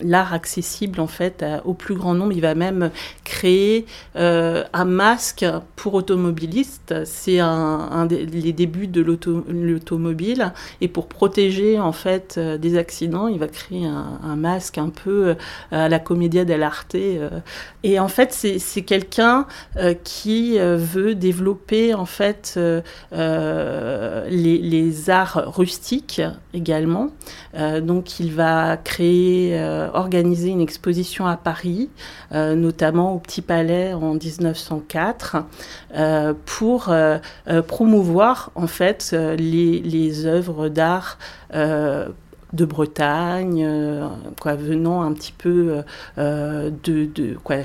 l'art 0.00 0.32
accessible 0.32 1.00
en 1.00 1.06
fait 1.06 1.44
au 1.64 1.74
plus 1.74 1.94
grand 1.94 2.14
nombre. 2.14 2.32
Il 2.32 2.40
va 2.40 2.54
même 2.54 2.90
créer 3.24 3.86
euh, 4.16 4.64
un 4.72 4.86
masque 4.86 5.44
pour 5.76 5.94
automobilistes. 5.94 6.94
C'est 7.04 7.38
un, 7.40 8.06
des 8.06 8.24
les 8.24 8.52
débuts 8.52 8.86
de 8.86 9.02
l'automobile 9.02 10.52
et 10.80 10.88
pour 10.88 11.08
protéger 11.08 11.78
en 11.78 11.92
fait 11.92 12.36
euh, 12.38 12.56
des 12.56 12.76
accidents, 12.78 13.28
il 13.28 13.38
va 13.38 13.48
créer 13.48 13.84
un, 13.84 14.36
masque 14.36 14.78
un 14.78 14.88
peu 14.88 15.36
à 15.70 15.88
la 15.88 15.98
commedia 15.98 16.44
dell'arte. 16.44 16.96
Et 17.82 17.98
en 18.00 18.08
fait, 18.08 18.32
c'est 18.32 18.82
quelqu'un 18.82 19.46
qui 20.02 20.58
veut 20.58 21.14
développer 21.14 21.94
en 21.94 22.06
fait 22.06 22.58
les, 24.30 25.10
arts 25.10 25.52
rustiques 25.54 26.22
également. 26.52 27.10
Donc 27.80 28.20
il 28.20 28.32
va 28.32 28.76
créer, 28.76 29.58
euh, 29.58 29.88
organiser 29.92 30.48
une 30.48 30.60
exposition 30.60 31.26
à 31.26 31.36
Paris, 31.36 31.90
euh, 32.32 32.54
notamment 32.54 33.14
au 33.14 33.18
Petit 33.18 33.42
Palais 33.42 33.92
en 33.92 34.14
1904, 34.14 35.44
pour 36.44 36.94
promouvoir 37.68 38.50
en 38.54 38.66
fait 38.66 39.14
les, 39.38 40.26
œuvres 40.26 40.68
d'art 40.68 41.18
de 41.52 42.64
Bretagne, 42.64 43.66
venant 44.56 45.02
un 45.02 45.12
petit 45.12 45.32
peu 45.32 45.82
de, 46.16 47.34
quoi, 47.42 47.56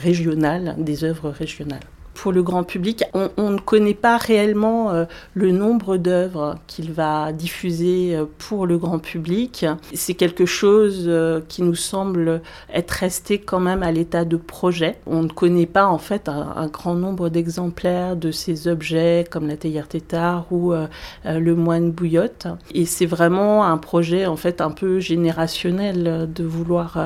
des 0.78 1.04
œuvres 1.04 1.30
régionales 1.30 1.80
pour 2.20 2.34
le 2.34 2.44
grand 2.44 2.64
public. 2.64 3.06
On, 3.14 3.50
ne 3.50 3.60
connaît 3.60 3.94
pas 3.94 4.18
réellement 4.18 4.92
euh, 4.92 5.06
le 5.36 5.52
nombre 5.52 5.96
d'œuvres 5.96 6.58
qu'il 6.68 6.92
va 6.92 7.32
diffuser 7.32 8.14
euh, 8.14 8.26
pour 8.38 8.68
le 8.68 8.78
grand 8.78 9.00
public. 9.00 9.66
C'est 9.94 10.16
quelque 10.16 10.46
chose 10.46 11.06
euh, 11.08 11.40
qui 11.48 11.62
nous 11.62 11.76
semble 11.76 12.42
être 12.74 12.92
resté 12.92 13.40
quand 13.40 13.62
même 13.62 13.84
à 13.84 13.94
l'état 13.94 14.26
de 14.26 14.36
projet. 14.36 14.98
On 15.06 15.24
ne 15.24 15.30
connaît 15.30 15.66
pas 15.66 15.88
en 15.88 15.98
fait 15.98 16.28
un, 16.28 16.68
grand 16.68 16.94
nombre 16.94 17.30
d'exemplaires 17.30 18.18
de 18.18 18.32
ces 18.32 18.68
objets 18.68 19.26
comme 19.30 19.48
la 19.48 19.56
théière 19.56 19.88
tétard 19.88 20.52
ou 20.52 20.74
le 21.26 21.56
moine 21.56 21.92
bouillotte. 21.92 22.48
Et 22.74 22.86
c'est 22.86 23.06
vraiment 23.06 23.66
un 23.66 23.78
projet 23.78 24.26
en 24.26 24.36
fait 24.36 24.62
un 24.62 24.72
peu 24.72 25.00
générationnel 25.00 26.30
de 26.34 26.44
vouloir 26.44 26.98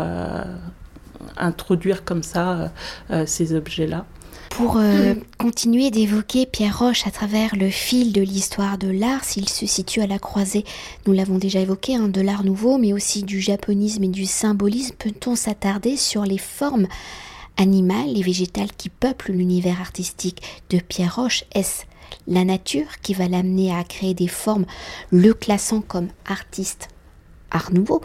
introduire 1.38 2.04
comme 2.04 2.24
ça 2.24 2.72
ces 3.26 3.56
objets-là. 3.56 4.06
Pour 4.56 4.78
euh, 4.78 5.16
continuer 5.40 5.90
d'évoquer 5.90 6.46
Pierre 6.46 6.78
Roche 6.78 7.08
à 7.08 7.12
travers 7.12 7.56
le 7.56 7.72
fil 7.72 8.14
de 8.14 8.22
l'histoire 8.22 8.78
de 8.78 8.88
l'art, 8.88 9.24
s'il 9.24 9.50
se 9.50 9.66
situe 9.66 10.02
à 10.02 10.06
la 10.06 10.20
croisée, 10.20 10.64
nous 11.08 11.14
l'avons 11.14 11.40
déjà 11.40 11.60
évoqué, 11.60 11.96
hein, 11.96 12.08
de 12.08 12.22
l'art 12.22 12.44
nouveau, 12.44 12.78
mais 12.78 12.94
aussi 12.94 13.24
du 13.24 13.42
japonisme 13.42 14.04
et 14.04 14.10
du 14.10 14.28
symbolisme, 14.28 14.94
peut-on 15.00 15.36
s'attarder 15.36 15.98
sur 15.98 16.24
les 16.24 16.38
formes 16.38 16.86
animales 17.58 18.16
et 18.16 18.22
végétales 18.22 18.72
qui 18.78 18.90
peuplent 18.90 19.32
l'univers 19.32 19.82
artistique 19.82 20.44
de 20.70 20.78
Pierre 20.78 21.16
Roche? 21.16 21.46
Est-ce 21.56 21.86
la 22.28 22.46
nature 22.46 23.00
qui 23.02 23.16
va 23.16 23.28
l'amener 23.28 23.74
à 23.74 23.84
créer 23.84 24.14
des 24.14 24.28
formes, 24.28 24.68
le 25.10 25.34
classant 25.34 25.82
comme 25.82 26.10
artiste 26.28 26.90
Art 27.50 27.74
Nouveau? 27.74 28.04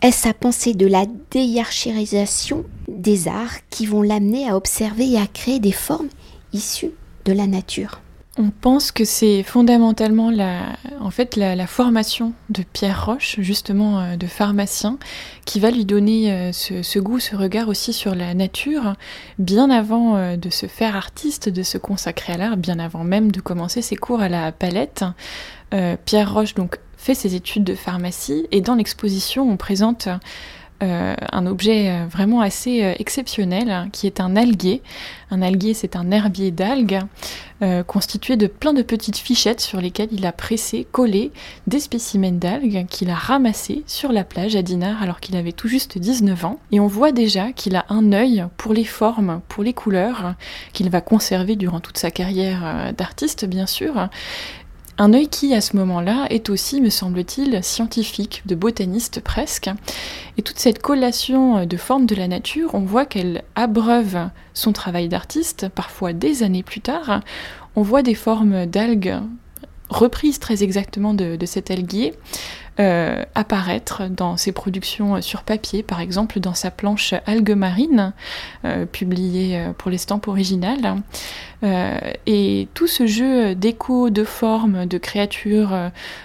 Est-ce 0.00 0.22
sa 0.22 0.32
pensée 0.32 0.74
de 0.74 0.86
la 0.86 1.06
déhiérarchisation 1.32 2.64
des 2.98 3.28
arts 3.28 3.66
qui 3.70 3.86
vont 3.86 4.02
l'amener 4.02 4.48
à 4.48 4.56
observer 4.56 5.12
et 5.12 5.18
à 5.18 5.26
créer 5.26 5.60
des 5.60 5.72
formes 5.72 6.08
issues 6.52 6.92
de 7.24 7.32
la 7.32 7.46
nature 7.46 8.00
on 8.38 8.50
pense 8.50 8.92
que 8.92 9.04
c'est 9.04 9.42
fondamentalement 9.42 10.30
la, 10.30 10.76
en 11.00 11.10
fait, 11.10 11.34
la, 11.34 11.66
formation 11.66 12.32
de 12.50 12.62
Pierre 12.62 13.04
Roche, 13.04 13.36
justement 13.40 14.00
euh, 14.00 14.16
de 14.16 14.26
pharmacien, 14.26 14.98
qui 15.44 15.58
va 15.58 15.70
lui 15.72 15.84
donner 15.84 16.32
euh, 16.32 16.52
ce, 16.52 16.98
goût, 17.00 17.18
ce 17.18 17.34
regard 17.34 17.68
aussi 17.68 17.92
sur 17.92 18.14
la 18.14 18.34
nature, 18.34 18.94
bien 19.38 19.70
avant 19.70 20.16
euh, 20.16 20.36
de 20.36 20.50
se 20.50 20.66
faire 20.66 20.94
artiste, 20.94 21.48
de 21.48 21.64
se 21.64 21.78
consacrer 21.78 22.34
à 22.34 22.36
l'art, 22.36 22.56
bien 22.56 22.78
avant 22.78 23.02
même 23.02 23.32
de 23.32 23.40
commencer 23.40 23.82
ses 23.82 23.96
cours 23.96 24.20
à 24.20 24.28
la 24.28 24.52
palette. 24.52 25.04
Pierre 26.06 26.32
Roche 26.32 26.54
donc 26.54 26.78
fait 26.96 27.14
ses 27.14 27.34
études 27.34 27.62
de 27.62 27.74
pharmacie 27.74 28.46
et 28.52 28.62
dans 28.62 28.74
l'exposition 28.74 29.46
on 29.46 29.58
présente 29.58 30.08
euh, 30.80 31.16
un 31.32 31.46
objet 31.46 31.90
euh, 31.90 32.06
vraiment 32.06 32.40
assez 32.40 32.84
euh, 32.84 32.94
exceptionnel 33.00 33.68
hein, 33.68 33.88
qui 33.90 34.06
est 34.06 34.20
un 34.20 34.36
alguier. 34.36 34.80
Un 35.32 35.42
alguier, 35.42 35.74
c'est 35.74 35.96
un 35.96 36.10
herbier 36.10 36.50
d'algues 36.50 37.00
constitué 37.88 38.36
de 38.36 38.46
plein 38.46 38.72
de 38.72 38.82
petites 38.82 39.16
fichettes 39.16 39.60
sur 39.60 39.80
lesquelles 39.80 40.10
il 40.12 40.24
a 40.26 40.30
pressé, 40.30 40.86
collé 40.92 41.32
des 41.66 41.80
spécimens 41.80 42.38
d'algues 42.38 42.86
qu'il 42.88 43.10
a 43.10 43.16
ramassés 43.16 43.82
sur 43.88 44.12
la 44.12 44.22
plage 44.22 44.54
à 44.54 44.62
Dinard 44.62 45.02
alors 45.02 45.18
qu'il 45.18 45.34
avait 45.34 45.50
tout 45.50 45.66
juste 45.66 45.98
19 45.98 46.44
ans. 46.44 46.60
Et 46.70 46.78
on 46.78 46.86
voit 46.86 47.10
déjà 47.10 47.50
qu'il 47.50 47.74
a 47.74 47.84
un 47.88 48.12
œil 48.12 48.46
pour 48.58 48.74
les 48.74 48.84
formes, 48.84 49.40
pour 49.48 49.64
les 49.64 49.72
couleurs, 49.72 50.34
qu'il 50.72 50.88
va 50.88 51.00
conserver 51.00 51.56
durant 51.56 51.80
toute 51.80 51.98
sa 51.98 52.12
carrière 52.12 52.92
d'artiste 52.96 53.44
bien 53.44 53.66
sûr, 53.66 54.08
un 54.98 55.14
œil 55.14 55.28
qui, 55.28 55.54
à 55.54 55.60
ce 55.60 55.76
moment-là, 55.76 56.26
est 56.30 56.50
aussi, 56.50 56.80
me 56.80 56.90
semble-t-il, 56.90 57.62
scientifique, 57.62 58.42
de 58.46 58.56
botaniste 58.56 59.20
presque. 59.20 59.70
Et 60.36 60.42
toute 60.42 60.58
cette 60.58 60.82
collation 60.82 61.64
de 61.64 61.76
formes 61.76 62.06
de 62.06 62.16
la 62.16 62.26
nature, 62.26 62.74
on 62.74 62.80
voit 62.80 63.06
qu'elle 63.06 63.44
abreuve 63.54 64.28
son 64.54 64.72
travail 64.72 65.08
d'artiste, 65.08 65.68
parfois 65.68 66.12
des 66.12 66.42
années 66.42 66.64
plus 66.64 66.80
tard. 66.80 67.20
On 67.76 67.82
voit 67.82 68.02
des 68.02 68.16
formes 68.16 68.66
d'algues 68.66 69.20
reprises 69.90 70.38
très 70.38 70.62
exactement 70.62 71.14
de, 71.14 71.38
cet 71.46 71.70
alguier, 71.70 72.14
euh, 72.80 73.24
apparaître 73.34 74.08
dans 74.08 74.36
ses 74.36 74.52
productions 74.52 75.20
sur 75.20 75.42
papier, 75.42 75.82
par 75.82 76.00
exemple 76.00 76.40
dans 76.40 76.54
sa 76.54 76.70
planche 76.70 77.14
Algues 77.26 77.56
marines, 77.56 78.12
euh, 78.64 78.86
publiée 78.86 79.58
euh, 79.58 79.72
pour 79.72 79.90
l'estampe 79.90 80.28
originale. 80.28 81.02
et 82.26 82.68
tout 82.74 82.86
ce 82.86 83.06
jeu 83.06 83.56
d'échos, 83.56 84.10
de 84.10 84.22
formes, 84.22 84.86
de 84.86 84.98
créatures 84.98 85.74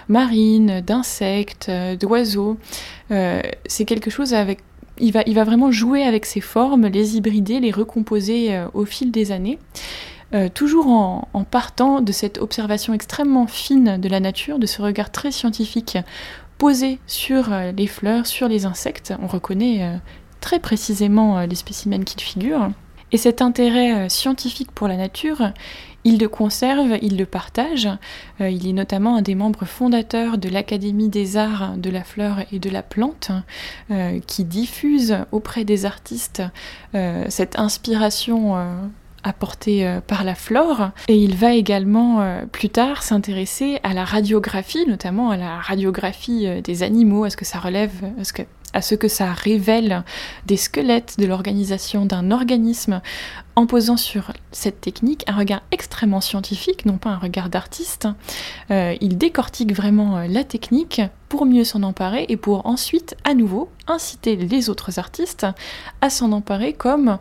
marines, 0.08 0.80
d'insectes, 0.80 1.68
d'oiseaux, 1.98 2.56
c'est 3.10 3.84
quelque 3.84 4.10
chose 4.10 4.32
avec 4.32 4.60
il 5.00 5.10
va, 5.10 5.24
il 5.26 5.34
va, 5.34 5.42
vraiment 5.42 5.72
jouer 5.72 6.04
avec 6.04 6.24
ces 6.24 6.40
formes, 6.40 6.86
les 6.86 7.16
hybrider, 7.16 7.58
les 7.58 7.72
recomposer 7.72 8.62
au 8.74 8.84
fil 8.84 9.10
des 9.10 9.32
années. 9.32 9.58
Toujours 10.54 10.88
en, 10.88 11.44
partant 11.44 12.00
de 12.00 12.10
cette 12.10 12.38
observation 12.38 12.92
extrêmement 12.92 13.46
fine 13.46 13.98
de 13.98 14.08
la 14.08 14.20
nature, 14.20 14.58
de 14.58 14.66
ce 14.66 14.82
regard 14.82 15.12
très 15.12 15.30
scientifique 15.30 15.98
posé 16.58 16.98
sur 17.06 17.52
euh, 17.52 17.72
les 17.72 17.86
fleurs, 17.86 18.26
sur 18.26 18.48
les 18.48 18.66
insectes. 18.66 19.14
On 19.22 19.26
reconnaît 19.26 19.82
euh, 19.82 19.96
très 20.40 20.58
précisément 20.58 21.38
euh, 21.38 21.46
les 21.46 21.54
spécimens 21.54 22.04
qui 22.04 22.22
figurent. 22.22 22.70
Et 23.12 23.16
cet 23.16 23.42
intérêt 23.42 24.08
scientifique 24.08 24.72
pour 24.72 24.88
la 24.88 24.96
nature, 24.96 25.52
il 26.02 26.18
le 26.18 26.28
conserve, 26.28 26.98
il 27.00 27.16
le 27.16 27.26
partage. 27.26 27.88
il 28.40 28.66
est 28.66 28.72
notamment 28.72 29.14
un 29.14 29.22
des 29.22 29.36
membres 29.36 29.66
fondateurs 29.66 30.36
de 30.36 30.48
l'Académie 30.48 31.10
des 31.10 31.36
arts 31.36 31.76
de 31.76 31.90
la 31.90 32.02
fleur 32.02 32.38
et 32.50 32.58
de 32.58 32.68
la 32.70 32.82
plante, 32.82 33.30
qui 34.26 34.44
diffuse 34.44 35.18
auprès 35.30 35.64
des 35.64 35.84
artistes 35.84 36.42
cette 37.28 37.56
inspiration 37.56 38.56
apporté 39.24 39.86
euh, 39.86 40.00
par 40.00 40.22
la 40.22 40.34
flore. 40.34 40.90
Et 41.08 41.16
il 41.16 41.34
va 41.34 41.54
également 41.54 42.20
euh, 42.20 42.44
plus 42.46 42.68
tard 42.68 43.02
s'intéresser 43.02 43.80
à 43.82 43.94
la 43.94 44.04
radiographie, 44.04 44.86
notamment 44.86 45.30
à 45.30 45.36
la 45.36 45.58
radiographie 45.58 46.46
euh, 46.46 46.60
des 46.60 46.82
animaux, 46.82 47.24
à 47.24 47.30
ce 47.30 47.36
que 47.36 47.44
ça 47.44 47.58
relève, 47.58 47.92
à 48.20 48.24
ce 48.24 48.32
que, 48.32 48.42
à 48.74 48.82
ce 48.82 48.94
que 48.94 49.08
ça 49.08 49.32
révèle 49.32 50.04
des 50.46 50.56
squelettes 50.56 51.16
de 51.18 51.26
l'organisation 51.26 52.06
d'un 52.06 52.30
organisme, 52.30 53.00
en 53.56 53.66
posant 53.66 53.96
sur 53.96 54.32
cette 54.52 54.80
technique 54.80 55.24
un 55.28 55.36
regard 55.36 55.62
extrêmement 55.70 56.20
scientifique, 56.20 56.84
non 56.84 56.98
pas 56.98 57.10
un 57.10 57.18
regard 57.18 57.48
d'artiste. 57.48 58.08
il 58.70 59.16
décortique 59.16 59.72
vraiment 59.72 60.24
la 60.26 60.42
technique 60.42 61.00
pour 61.28 61.46
mieux 61.46 61.62
s'en 61.62 61.84
emparer 61.84 62.26
et 62.28 62.36
pour 62.36 62.66
ensuite 62.66 63.16
à 63.22 63.34
nouveau 63.34 63.68
inciter 63.86 64.34
les 64.34 64.70
autres 64.70 64.98
artistes 64.98 65.46
à 66.00 66.10
s'en 66.10 66.32
emparer 66.32 66.72
comme 66.72 67.18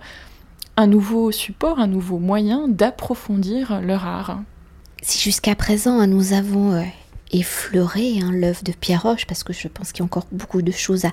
un 0.77 0.87
nouveau 0.87 1.31
support, 1.31 1.79
un 1.79 1.87
nouveau 1.87 2.19
moyen 2.19 2.67
d'approfondir 2.67 3.81
leur 3.81 4.05
art. 4.05 4.41
Si 5.01 5.19
jusqu'à 5.19 5.55
présent 5.55 6.05
nous 6.07 6.33
avons 6.33 6.73
euh, 6.73 6.83
effleurer 7.33 8.19
hein, 8.21 8.31
l'œuvre 8.31 8.63
de 8.63 8.71
Pierre 8.71 9.03
Roche 9.03 9.25
parce 9.25 9.43
que 9.43 9.53
je 9.53 9.67
pense 9.67 9.91
qu'il 9.91 9.99
y 9.99 10.03
a 10.03 10.05
encore 10.05 10.27
beaucoup 10.31 10.61
de 10.61 10.71
choses 10.71 11.05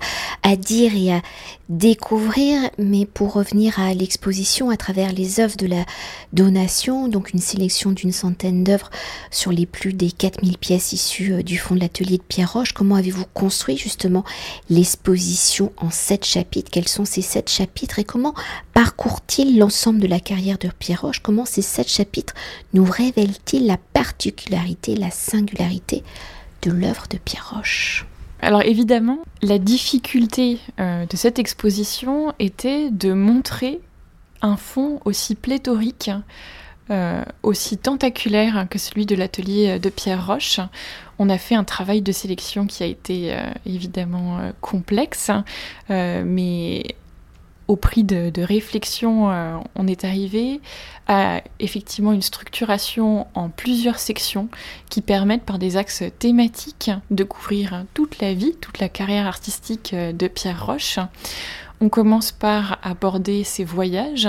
à, 0.43 0.57
dire 0.57 0.93
et 0.95 1.13
à 1.13 1.23
découvrir. 1.69 2.71
Mais 2.79 3.07
pour 3.07 3.33
revenir 3.33 3.81
à 3.81 3.95
l'exposition 3.95 4.71
à 4.71 4.77
travers 4.77 5.13
les 5.13 5.41
œuvres 5.41 5.57
de 5.57 5.67
la 5.67 5.85
donation, 6.33 7.09
donc 7.09 7.33
une 7.33 7.41
sélection 7.41 7.93
d'une 7.93 8.13
centaine 8.13 8.65
d'œuvres 8.65 8.91
sur 9.31 9.51
les 9.51 9.67
plus 9.67 9.93
des 9.93 10.11
4000 10.11 10.59
pièces 10.59 10.93
issues 10.93 11.33
euh, 11.33 11.43
du 11.43 11.59
fond 11.59 11.75
de 11.75 11.81
l'atelier 11.81 12.19
de 12.19 12.23
Pierre 12.23 12.53
Roche, 12.53 12.73
comment 12.73 12.97
avez-vous 12.97 13.25
construit 13.33 13.79
justement 13.79 14.25
l'exposition 14.69 15.73
en 15.79 15.91
sept 15.91 16.25
chapitres? 16.25 16.71
Quels 16.71 16.89
sont 16.89 17.05
ces 17.05 17.23
sept 17.23 17.49
chapitres 17.49 17.99
et 17.99 18.05
comment 18.05 18.35
parcourt-il 18.75 19.59
l'ensemble 19.59 20.01
de 20.01 20.07
la 20.07 20.21
carrière 20.21 20.59
de 20.59 20.69
Pierre 20.79 21.03
Roche? 21.03 21.21
Comment 21.21 21.45
ces 21.45 21.63
sept 21.63 21.89
chapitres 21.89 22.35
nous 22.75 22.85
révèlent-ils 22.85 23.67
la 23.67 23.79
particularité, 23.93 24.95
la 24.95 25.11
singularité 25.11 26.03
de 26.63 26.71
l'œuvre 26.71 27.07
de 27.09 27.19
Pierre 27.19 27.53
Roche. 27.55 28.07
Alors 28.43 28.63
évidemment, 28.63 29.19
la 29.43 29.59
difficulté 29.59 30.59
euh, 30.79 31.05
de 31.07 31.17
cette 31.17 31.39
exposition 31.39 32.33
était 32.39 32.91
de 32.91 33.13
montrer 33.13 33.81
un 34.41 34.57
fond 34.57 35.01
aussi 35.05 35.35
pléthorique, 35.35 36.11
euh, 36.91 37.23
aussi 37.43 37.77
tentaculaire 37.77 38.67
que 38.71 38.79
celui 38.79 39.05
de 39.05 39.15
l'atelier 39.15 39.79
de 39.79 39.91
Pierre 39.91 40.27
Roche. 40.27 40.61
On 41.19 41.29
a 41.29 41.37
fait 41.37 41.55
un 41.55 41.65
travail 41.65 42.01
de 42.01 42.13
sélection 42.13 42.67
qui 42.67 42.83
a 42.83 42.87
été 42.87 43.35
euh, 43.35 43.43
évidemment 43.67 44.41
complexe, 44.63 45.31
mais 45.89 46.85
au 47.71 47.77
prix 47.77 48.03
de, 48.03 48.43
réflexion, 48.43 49.31
euh, 49.31 49.57
on 49.77 49.87
est 49.87 50.03
arrivé 50.03 50.61
à 51.07 51.41
effectivement 51.61 52.13
une 52.13 52.21
structuration 52.21 53.29
en 53.35 53.49
plusieurs 53.49 54.01
sections 54.01 54.49
qui 54.89 55.01
permettent 55.03 55.45
par 55.45 55.61
des 55.61 55.77
axes 55.77 56.03
thématiques 56.19 56.91
de 57.13 57.23
couvrir 57.23 57.85
toute 57.95 58.19
la 58.19 58.35
vie, 58.35 58.57
toute 58.61 58.81
la 58.81 58.89
carrière 58.89 59.29
artistique 59.29 59.93
euh, 59.95 60.13
de 60.13 60.27
Pierre 60.27 60.67
Roche. 60.67 60.99
On 61.83 61.89
commence 61.89 62.31
par 62.31 62.79
aborder 62.83 63.43
ses 63.43 63.65
voyages, 63.65 64.29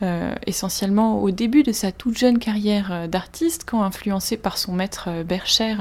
euh, 0.00 0.34
essentiellement 0.46 1.22
au 1.22 1.30
début 1.30 1.62
de 1.62 1.70
sa 1.72 1.92
toute 1.92 2.16
jeune 2.16 2.38
carrière 2.38 2.88
euh, 2.90 3.06
d'artiste, 3.06 3.64
quand 3.66 3.82
influencé 3.82 4.38
par 4.38 4.56
son 4.56 4.72
maître 4.72 5.08
euh, 5.08 5.22
Bercher, 5.22 5.76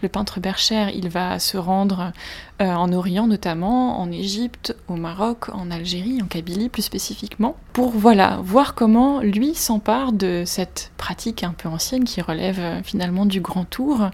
le 0.00 0.08
peintre 0.08 0.38
Bercher, 0.38 0.92
il 0.94 1.08
va 1.08 1.40
se 1.40 1.56
rendre 1.56 2.12
en 2.60 2.92
Orient 2.92 3.26
notamment, 3.26 4.00
en 4.00 4.12
Égypte, 4.12 4.76
au 4.86 4.94
Maroc, 4.94 5.48
en 5.48 5.72
Algérie, 5.72 6.22
en 6.22 6.26
Kabylie 6.26 6.68
plus 6.68 6.82
spécifiquement, 6.82 7.56
pour 7.72 7.90
voilà 7.90 8.38
voir 8.44 8.76
comment 8.76 9.20
lui 9.20 9.56
s'empare 9.56 10.12
de 10.12 10.44
cette 10.46 10.92
pratique 10.96 11.42
un 11.42 11.50
peu 11.50 11.68
ancienne 11.68 12.04
qui 12.04 12.20
relève 12.20 12.80
finalement 12.84 13.26
du 13.26 13.40
grand 13.40 13.64
tour 13.64 14.08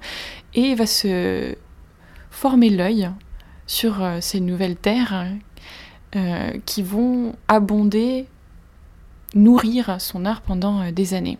et 0.55 0.75
va 0.75 0.87
se 0.87 1.55
former 2.31 2.71
l'œil 2.71 3.11
sur 3.67 4.03
ces 4.21 4.41
nouvelles 4.41 4.77
terres 4.77 5.27
euh, 6.17 6.51
qui 6.67 6.83
vont 6.83 7.37
abonder, 7.47 8.27
nourrir 9.37 10.01
son 10.01 10.25
art 10.25 10.41
pendant 10.41 10.81
euh, 10.81 10.91
des 10.91 11.15
années. 11.15 11.39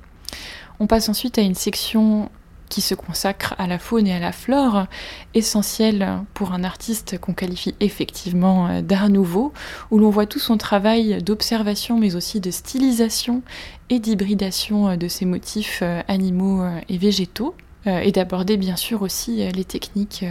On 0.79 0.87
passe 0.87 1.09
ensuite 1.09 1.39
à 1.39 1.43
une 1.43 1.57
section 1.57 2.31
qui 2.69 2.81
se 2.81 2.95
consacre 2.95 3.57
à 3.59 3.67
la 3.67 3.81
faune 3.81 4.07
et 4.07 4.15
à 4.15 4.21
la 4.21 4.31
flore, 4.31 4.87
essentielle 5.35 6.09
pour 6.35 6.53
un 6.53 6.63
artiste 6.63 7.19
qu'on 7.19 7.33
qualifie 7.35 7.75
effectivement 7.81 8.69
euh, 8.69 8.81
d'art 8.81 9.09
nouveau, 9.09 9.53
où 9.91 9.99
l'on 9.99 10.11
voit 10.11 10.27
tout 10.27 10.39
son 10.39 10.57
travail 10.57 11.21
d'observation 11.21 11.99
mais 11.99 12.15
aussi 12.15 12.39
de 12.39 12.53
stylisation 12.53 13.43
et 13.89 13.99
d'hybridation 13.99 14.97
de 14.97 15.09
ses 15.09 15.25
motifs 15.25 15.83
animaux 16.07 16.63
et 16.89 16.97
végétaux, 16.97 17.57
et 17.87 18.13
d'aborder 18.13 18.57
bien 18.57 18.77
sûr 18.77 19.03
aussi 19.03 19.51
les 19.51 19.65
techniques 19.65 20.25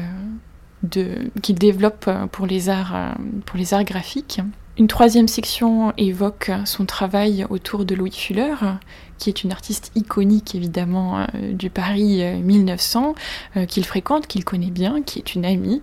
qu'il 0.87 1.55
développe 1.55 2.05
euh, 2.07 2.27
pour 2.27 2.45
les, 2.45 2.69
arts, 2.69 2.95
euh, 2.95 3.11
pour 3.45 3.57
les 3.57 3.73
arts 3.73 3.83
graphiques. 3.83 4.41
Une 4.77 4.87
troisième 4.87 5.27
section 5.27 5.93
évoque 5.97 6.51
son 6.63 6.85
travail 6.85 7.45
autour 7.49 7.83
de 7.83 7.95
Louis 7.95 8.13
Fuller, 8.13 8.55
qui 9.17 9.29
est 9.29 9.43
une 9.43 9.51
artiste 9.51 9.91
iconique 9.95 10.55
évidemment 10.55 11.19
euh, 11.19 11.51
du 11.51 11.69
Paris 11.69 12.23
1900, 12.41 13.13
qu'il 13.67 13.83
fréquente, 13.83 14.25
qu'il 14.27 14.45
connaît 14.45 14.71
bien, 14.71 15.01
qui 15.01 15.19
est 15.19 15.35
une 15.35 15.43
amie, 15.43 15.81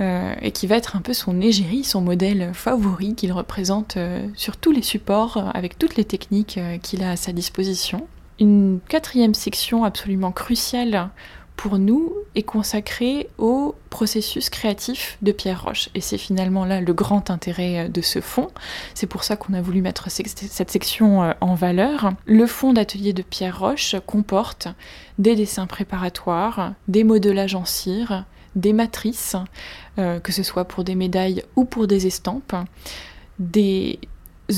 et 0.00 0.52
qui 0.52 0.66
va 0.66 0.76
être 0.76 0.96
un 0.96 1.02
peu 1.02 1.12
son 1.12 1.38
égérie, 1.42 1.84
son 1.84 2.00
modèle 2.00 2.52
favori 2.54 3.14
qu'il 3.14 3.30
représente 3.32 3.98
sur 4.34 4.56
tous 4.56 4.72
les 4.72 4.80
supports, 4.80 5.50
avec 5.52 5.78
toutes 5.78 5.96
les 5.96 6.04
techniques 6.06 6.58
qu'il 6.82 7.02
a 7.02 7.10
à 7.10 7.16
sa 7.16 7.32
disposition. 7.32 8.06
Une 8.38 8.80
quatrième 8.88 9.34
section 9.34 9.84
absolument 9.84 10.32
cruciale 10.32 11.10
pour 11.60 11.78
nous, 11.78 12.14
est 12.34 12.42
consacré 12.42 13.28
au 13.36 13.74
processus 13.90 14.48
créatif 14.48 15.18
de 15.20 15.30
Pierre 15.30 15.62
Roche. 15.62 15.90
Et 15.94 16.00
c'est 16.00 16.16
finalement 16.16 16.64
là 16.64 16.80
le 16.80 16.94
grand 16.94 17.28
intérêt 17.28 17.80
euh, 17.80 17.88
de 17.88 18.00
ce 18.00 18.22
fond. 18.22 18.48
C'est 18.94 19.06
pour 19.06 19.24
ça 19.24 19.36
qu'on 19.36 19.52
a 19.52 19.60
voulu 19.60 19.82
mettre 19.82 20.10
cette 20.10 20.70
section 20.70 21.22
euh, 21.22 21.32
en 21.42 21.54
valeur. 21.54 22.12
Le 22.24 22.46
fond 22.46 22.72
d'atelier 22.72 23.12
de 23.12 23.20
Pierre 23.20 23.58
Roche 23.58 23.94
comporte 24.06 24.68
des 25.18 25.36
dessins 25.36 25.66
préparatoires, 25.66 26.72
des 26.88 27.04
modelages 27.04 27.54
en 27.54 27.66
cire, 27.66 28.24
des 28.56 28.72
matrices, 28.72 29.36
que 29.96 30.32
ce 30.32 30.42
soit 30.42 30.64
pour 30.64 30.82
des 30.82 30.94
médailles 30.94 31.44
ou 31.56 31.66
pour 31.66 31.86
des 31.86 32.06
estampes, 32.06 32.56
des 33.38 34.00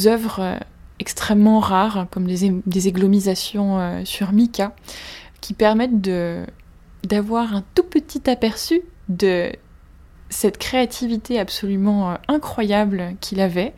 œuvres 0.07 0.61
extrêmement 1.01 1.59
rares, 1.59 2.07
comme 2.11 2.27
des, 2.27 2.89
églomisations 2.89 4.03
sur 4.05 4.33
mica, 4.33 4.75
qui 5.41 5.53
permettent 5.53 6.01
d'avoir 7.05 7.55
un 7.55 7.65
tout 7.75 7.85
petit 7.85 8.29
aperçu 8.31 8.83
de 9.09 9.53
cette 10.31 10.59
créativité 10.59 11.39
absolument 11.39 12.17
incroyable 12.29 13.15
qu'il 13.21 13.41
avait, 13.41 13.75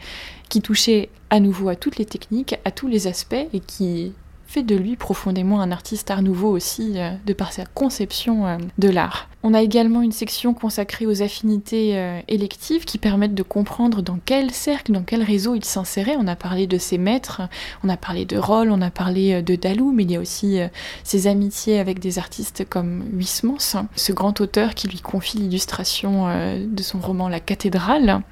qui 0.48 0.62
touchait 0.62 1.10
à 1.30 1.40
nouveau 1.40 1.68
à 1.68 1.76
toutes 1.76 1.96
les 1.96 2.04
techniques, 2.04 2.56
à 2.64 2.70
tous 2.70 2.86
les 2.86 3.06
aspects 3.06 3.34
et 3.52 3.60
qui 3.60 4.12
fait 4.46 4.62
de 4.62 4.76
lui 4.76 4.94
profondément 4.94 5.60
un 5.60 5.72
artiste 5.72 6.10
art 6.10 6.22
nouveau 6.22 6.50
aussi, 6.50 6.92
euh, 6.96 7.10
de 7.26 7.32
par 7.32 7.52
sa 7.52 7.66
conception 7.66 8.46
euh, 8.46 8.58
de 8.78 8.88
l'art. 8.88 9.28
On 9.44 9.54
a 9.54 9.62
également 9.62 10.02
une 10.02 10.10
section 10.10 10.54
consacrée 10.54 11.06
aux 11.06 11.22
affinités 11.22 11.96
euh, 11.96 12.20
électives 12.28 12.84
qui 12.84 12.98
permettent 12.98 13.34
de 13.34 13.42
comprendre 13.42 14.02
dans 14.02 14.18
quel 14.24 14.50
cercle, 14.50 14.90
dans 14.90 15.02
quel 15.02 15.22
réseau 15.22 15.54
il 15.54 15.64
s'insérait. 15.64 16.16
On 16.18 16.26
a 16.26 16.34
parlé 16.34 16.66
de 16.66 16.78
ses 16.78 16.98
maîtres, 16.98 17.42
on 17.84 17.88
a 17.88 17.96
parlé 17.96 18.24
de 18.24 18.36
Roll, 18.36 18.70
on 18.70 18.80
a 18.80 18.90
parlé 18.90 19.42
de 19.42 19.54
Dalou, 19.54 19.92
mais 19.92 20.04
il 20.04 20.10
y 20.10 20.16
a 20.16 20.20
aussi 20.20 20.58
ses 21.02 21.26
amitiés 21.26 21.78
avec 21.78 21.98
des 22.00 22.18
artistes 22.18 22.64
comme 22.68 23.04
Huysmans, 23.12 23.86
ce 23.94 24.12
grand 24.12 24.40
auteur 24.40 24.74
qui 24.74 24.88
lui 24.88 25.00
confie 25.00 25.38
l'illustration 25.38 26.26
de 26.58 26.82
son 26.82 26.98
roman 26.98 27.28
La 27.28 27.40
cathédrale. 27.40 28.22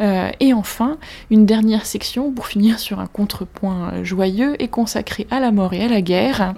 et 0.00 0.52
enfin, 0.52 0.98
une 1.30 1.46
dernière 1.46 1.86
section 1.86 2.32
pour 2.32 2.46
finir 2.46 2.78
sur 2.78 3.00
un 3.00 3.06
contrepoint 3.06 4.04
joyeux 4.04 4.60
est 4.62 4.68
consacrée 4.68 5.26
à 5.30 5.40
la 5.40 5.52
mort 5.52 5.72
et 5.72 5.82
à 5.84 5.88
la 5.88 6.02
guerre, 6.02 6.54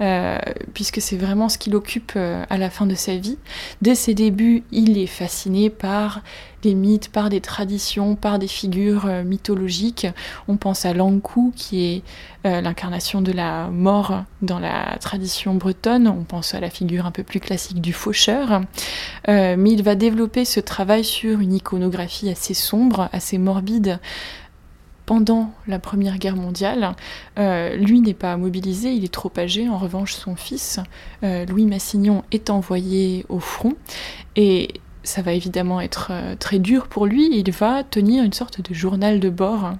euh, 0.00 0.38
puisque 0.72 1.00
c'est 1.00 1.16
vraiment 1.16 1.48
ce 1.48 1.58
qu'il 1.58 1.74
occupe 1.74 2.12
euh, 2.16 2.44
à 2.50 2.58
la 2.58 2.70
fin 2.70 2.86
de 2.86 2.94
sa 2.94 3.16
vie. 3.16 3.38
Dès 3.82 3.94
ses 3.94 4.14
débuts, 4.14 4.64
il 4.72 4.98
est 4.98 5.06
fasciné 5.06 5.70
par 5.70 6.22
des 6.62 6.74
mythes, 6.74 7.10
par 7.10 7.28
des 7.28 7.40
traditions, 7.40 8.16
par 8.16 8.38
des 8.38 8.46
figures 8.46 9.06
euh, 9.06 9.22
mythologiques. 9.22 10.06
On 10.48 10.56
pense 10.56 10.84
à 10.86 10.94
Lankou, 10.94 11.52
qui 11.54 11.84
est 11.84 12.02
l'incarnation 12.44 13.22
de 13.22 13.32
la 13.32 13.68
mort 13.68 14.24
dans 14.42 14.58
la 14.58 14.98
tradition 15.00 15.54
bretonne. 15.54 16.08
On 16.08 16.24
pense 16.24 16.54
à 16.54 16.60
la 16.60 16.68
figure 16.68 17.06
un 17.06 17.10
peu 17.10 17.22
plus 17.22 17.40
classique 17.40 17.80
du 17.80 17.94
faucheur. 17.94 18.60
mais 19.26 19.70
il 19.70 19.82
va 19.82 19.94
développer 19.94 20.44
ce 20.44 20.60
travail 20.60 21.04
sur 21.04 21.40
une 21.40 21.54
iconographie 21.54 22.28
assez 22.28 22.52
sombre, 22.52 23.08
assez 23.12 23.38
morbide, 23.38 23.98
pendant 25.06 25.52
la 25.66 25.78
Première 25.78 26.18
Guerre 26.18 26.36
mondiale. 26.36 26.94
Euh, 27.38 27.76
lui 27.76 28.00
n'est 28.00 28.14
pas 28.14 28.36
mobilisé, 28.36 28.92
il 28.92 29.04
est 29.04 29.12
trop 29.12 29.32
âgé. 29.36 29.68
En 29.68 29.78
revanche, 29.78 30.14
son 30.14 30.36
fils, 30.36 30.80
euh, 31.22 31.44
Louis 31.46 31.66
Massignon, 31.66 32.24
est 32.32 32.50
envoyé 32.50 33.24
au 33.28 33.38
front. 33.38 33.74
Et 34.36 34.80
ça 35.02 35.20
va 35.20 35.32
évidemment 35.32 35.80
être 35.80 36.08
euh, 36.10 36.34
très 36.36 36.58
dur 36.58 36.86
pour 36.86 37.06
lui. 37.06 37.28
Il 37.32 37.50
va 37.52 37.84
tenir 37.84 38.24
une 38.24 38.32
sorte 38.32 38.60
de 38.66 38.74
journal 38.74 39.20
de 39.20 39.30
bord 39.30 39.72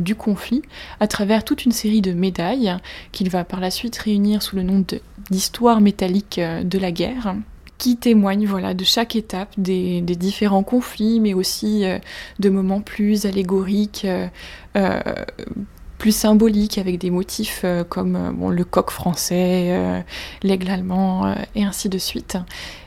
du 0.00 0.14
conflit 0.14 0.62
à 0.98 1.06
travers 1.06 1.44
toute 1.44 1.66
une 1.66 1.72
série 1.72 2.00
de 2.00 2.14
médailles 2.14 2.74
qu'il 3.12 3.28
va 3.28 3.44
par 3.44 3.60
la 3.60 3.70
suite 3.70 3.98
réunir 3.98 4.42
sous 4.42 4.56
le 4.56 4.62
nom 4.62 4.82
d'histoire 5.30 5.82
métallique 5.82 6.40
de 6.40 6.78
la 6.78 6.90
guerre 6.90 7.34
qui 7.78 7.96
témoigne 7.96 8.46
voilà, 8.46 8.74
de 8.74 8.84
chaque 8.84 9.16
étape 9.16 9.52
des, 9.58 10.00
différents 10.00 10.62
conflits, 10.62 11.20
mais 11.20 11.34
aussi 11.34 11.84
euh, 11.84 11.98
de 12.38 12.50
moments 12.50 12.80
plus 12.80 13.26
allégoriques, 13.26 14.04
euh, 14.04 14.26
euh, 14.76 15.00
plus 15.98 16.14
symboliques, 16.14 16.78
avec 16.78 16.98
des 16.98 17.10
motifs 17.10 17.64
comme 17.88 18.34
bon, 18.36 18.50
le 18.50 18.64
coq 18.64 18.90
français, 18.90 20.04
l'aigle 20.42 20.70
allemand, 20.70 21.34
et 21.54 21.64
ainsi 21.64 21.88
de 21.88 21.96
suite. 21.96 22.36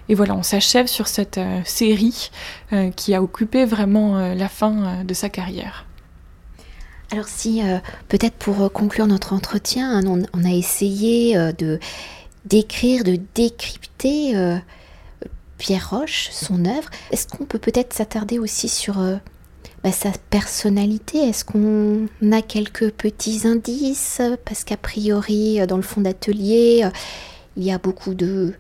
Et 0.08 0.13
voilà, 0.13 0.36
on 0.36 0.43
s'achève 0.43 0.86
sur 0.86 1.08
cette 1.08 1.39
série 1.65 2.30
qui 2.95 3.15
a 3.15 3.23
occupé 3.23 3.65
vraiment 3.65 4.34
la 4.36 4.50
fin 4.50 5.04
de 5.04 5.13
sa 5.15 5.30
carrière. 5.30 5.86
Alors 7.12 7.28
si, 7.28 7.62
peut-être 8.08 8.36
pour 8.36 8.71
conclure 8.71 9.08
notre 9.08 9.34
entretien, 9.34 9.89
hein, 9.97 10.04
on, 10.06 10.21
on, 10.39 10.45
a 10.45 10.54
essayé 10.54 11.36
de 11.58 11.80
d'écrire, 12.45 13.04
de 13.04 13.17
décrypter 13.34 14.36
Pierre 15.57 15.89
Roche, 15.89 16.29
son 16.31 16.65
œuvre. 16.65 16.89
Est-ce 17.11 17.27
qu'on 17.27 17.45
peut 17.45 17.59
peut-être 17.59 17.93
s'attarder 17.93 18.39
aussi 18.39 18.69
sur 18.69 18.99
euh, 18.99 19.17
bah, 19.83 19.91
sa 19.91 20.11
personnalité? 20.29 21.19
Est-ce 21.19 21.45
qu'on 21.45 22.07
a 22.31 22.41
quelques 22.41 22.91
petits 22.91 23.47
indices? 23.47 24.21
Parce 24.45 24.63
qu'a 24.63 24.77
priori, 24.77 25.59
euh, 25.59 25.65
dans 25.65 25.77
le 25.77 25.83
fond 25.83 26.01
d'atelier, 26.01 26.81
euh, 26.83 26.89
il 27.55 27.63
y 27.63 27.71
a 27.71 27.77
beaucoup 27.77 28.13
de 28.13 28.53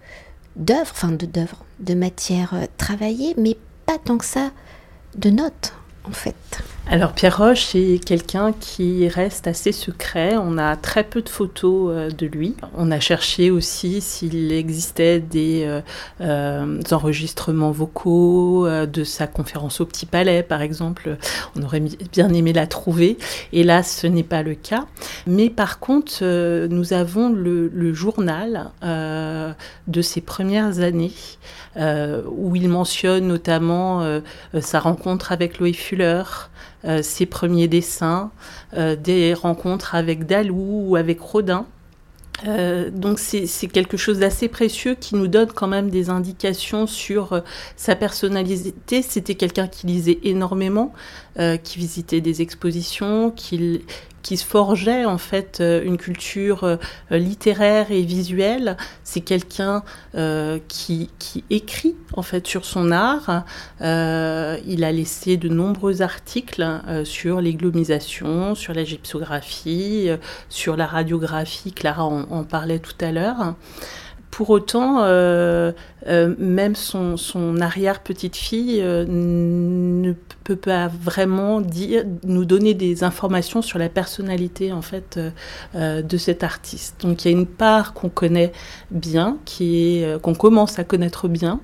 d'œuvres, 0.55 0.91
enfin 0.91 1.11
de 1.11 1.27
d'œuvres, 1.27 1.65
de 1.79 1.93
matières 1.93 2.67
travaillées, 2.77 3.35
mais 3.37 3.55
pas 3.85 3.99
tant 3.99 4.17
que 4.17 4.25
ça 4.25 4.49
de 5.15 5.29
notes 5.29 5.76
fait. 6.11 6.35
Alors 6.89 7.11
Pierre 7.11 7.37
Roche 7.37 7.75
est 7.75 8.01
quelqu'un 8.01 8.53
qui 8.53 9.09
reste 9.09 9.45
assez 9.45 9.73
secret. 9.73 10.37
On 10.37 10.57
a 10.57 10.77
très 10.77 11.03
peu 11.03 11.21
de 11.21 11.27
photos 11.27 11.91
euh, 11.91 12.09
de 12.09 12.25
lui. 12.25 12.55
On 12.77 12.91
a 12.91 13.01
cherché 13.01 13.51
aussi 13.51 13.99
s'il 13.99 14.53
existait 14.53 15.19
des 15.19 15.65
euh, 15.65 15.81
euh, 16.21 16.79
enregistrements 16.91 17.71
vocaux 17.71 18.65
de 18.69 19.03
sa 19.03 19.27
conférence 19.27 19.81
au 19.81 19.85
Petit 19.85 20.05
Palais, 20.05 20.43
par 20.43 20.61
exemple. 20.61 21.17
On 21.57 21.63
aurait 21.63 21.83
bien 22.13 22.29
aimé 22.29 22.53
la 22.53 22.67
trouver. 22.67 23.17
Et 23.51 23.65
là, 23.65 23.83
ce 23.83 24.07
n'est 24.07 24.23
pas 24.23 24.41
le 24.41 24.55
cas. 24.55 24.85
Mais 25.25 25.49
par 25.49 25.79
contre, 25.79 26.23
nous 26.67 26.93
avons 26.93 27.29
le, 27.29 27.67
le 27.67 27.93
journal 27.93 28.71
de 28.81 30.01
ses 30.01 30.21
premières 30.21 30.79
années 30.79 31.11
où 31.75 32.55
il 32.55 32.69
mentionne 32.69 33.27
notamment 33.27 34.21
sa 34.59 34.79
rencontre 34.79 35.31
avec 35.31 35.59
Loïc 35.59 35.77
Euh, 36.85 37.01
ses 37.01 37.25
premiers 37.25 37.67
dessins, 37.67 38.31
euh, 38.75 38.95
des 38.95 39.33
rencontres 39.33 39.95
avec 39.95 40.25
Dalou 40.25 40.89
ou 40.89 40.95
avec 40.95 41.19
Rodin. 41.19 41.65
Euh, 42.47 42.91
donc 42.91 43.17
c'est 43.17 43.47
quelque 43.67 43.97
chose 43.97 44.19
d'assez 44.19 44.47
précieux 44.47 44.93
qui 44.93 45.15
nous 45.15 45.27
donne 45.27 45.51
quand 45.51 45.67
même 45.67 45.89
des 45.89 46.11
indications 46.11 46.85
sur 46.85 47.41
sa 47.75 47.95
personnalité. 47.95 49.01
C'était 49.01 49.33
quelqu'un 49.33 49.67
qui 49.67 49.87
lisait 49.87 50.19
énormément, 50.23 50.93
qui 51.63 51.79
visitait 51.79 52.21
des 52.21 52.43
expositions, 52.43 53.31
qui, 53.31 53.81
qui 54.27 54.35
se 54.35 54.45
forgeait 54.45 55.05
en 55.05 55.17
fait 55.17 55.59
euh, 55.61 55.81
une 55.85 55.95
culture 55.95 56.65
euh, 56.65 56.77
littéraire 57.09 57.91
et 57.91 58.01
visuelle. 58.01 58.75
C'est 59.05 59.21
quelqu'un 59.21 59.83
euh, 60.15 60.59
qui, 60.67 61.09
écrit 61.49 61.95
en 62.11 62.23
fait 62.23 62.45
sur 62.45 62.65
son 62.65 62.91
art. 62.91 63.45
il 63.79 64.83
a 64.83 64.91
laissé 64.91 65.37
de 65.37 65.47
nombreux 65.47 66.01
articles 66.01 66.65
sur 67.05 67.39
l'églomisation, 67.39 68.53
sur 68.55 68.73
la 68.73 68.83
gypsographie, 68.83 70.09
sur 70.49 70.75
la 70.75 70.87
radiographie. 70.87 71.71
Clara 71.71 72.05
en 72.05 72.43
parlait 72.43 72.79
tout 72.79 72.99
à 72.99 73.11
l'heure. 73.11 73.55
Pour 74.37 74.51
autant, 74.51 74.99
euh, 74.99 75.71
euh, 76.05 76.35
même 76.37 76.75
son, 76.75 77.17
son 77.17 77.59
arrière-petite-fille 77.59 78.81
euh, 78.83 79.03
ne 79.09 80.13
peut 80.43 80.55
pas 80.55 80.89
vraiment 80.89 81.59
dire, 81.59 82.03
nous 82.23 82.45
donner 82.45 82.75
des 82.75 83.03
informations 83.03 83.63
sur 83.63 83.79
la 83.79 83.89
personnalité 83.89 84.71
en 84.71 84.83
fait 84.83 85.19
de 85.73 86.17
cet 86.17 86.43
artiste. 86.43 87.01
Donc 87.01 87.25
il 87.25 87.31
y 87.31 87.33
a 87.33 87.35
une 87.35 87.47
part 87.47 87.95
qu'on 87.95 88.09
connaît 88.09 88.51
bien, 88.91 89.39
qui 89.43 89.79
est 89.79 90.21
qu'on 90.21 90.35
commence 90.35 90.77
à 90.77 90.83
connaître 90.83 91.27
bien, 91.27 91.59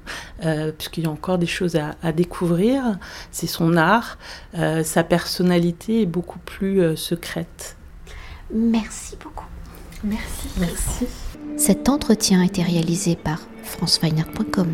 puisqu'il 0.80 1.04
y 1.04 1.08
a 1.08 1.12
encore 1.12 1.38
des 1.38 1.46
choses 1.46 1.76
à, 1.76 1.92
à 2.02 2.12
découvrir. 2.12 2.98
C'est 3.30 3.46
son 3.46 3.78
art, 3.78 4.18
sa 4.84 5.04
personnalité 5.04 6.02
est 6.02 6.08
beaucoup 6.08 6.40
plus 6.40 6.98
secrète. 6.98 7.78
Merci 8.52 9.16
beaucoup. 9.22 9.46
Merci. 10.04 10.48
Merci. 10.58 11.06
Cet 11.58 11.88
entretien 11.90 12.42
a 12.42 12.46
été 12.46 12.64
réalisé 12.64 13.16
par 13.16 13.40
franceweiner.com. 13.64 14.68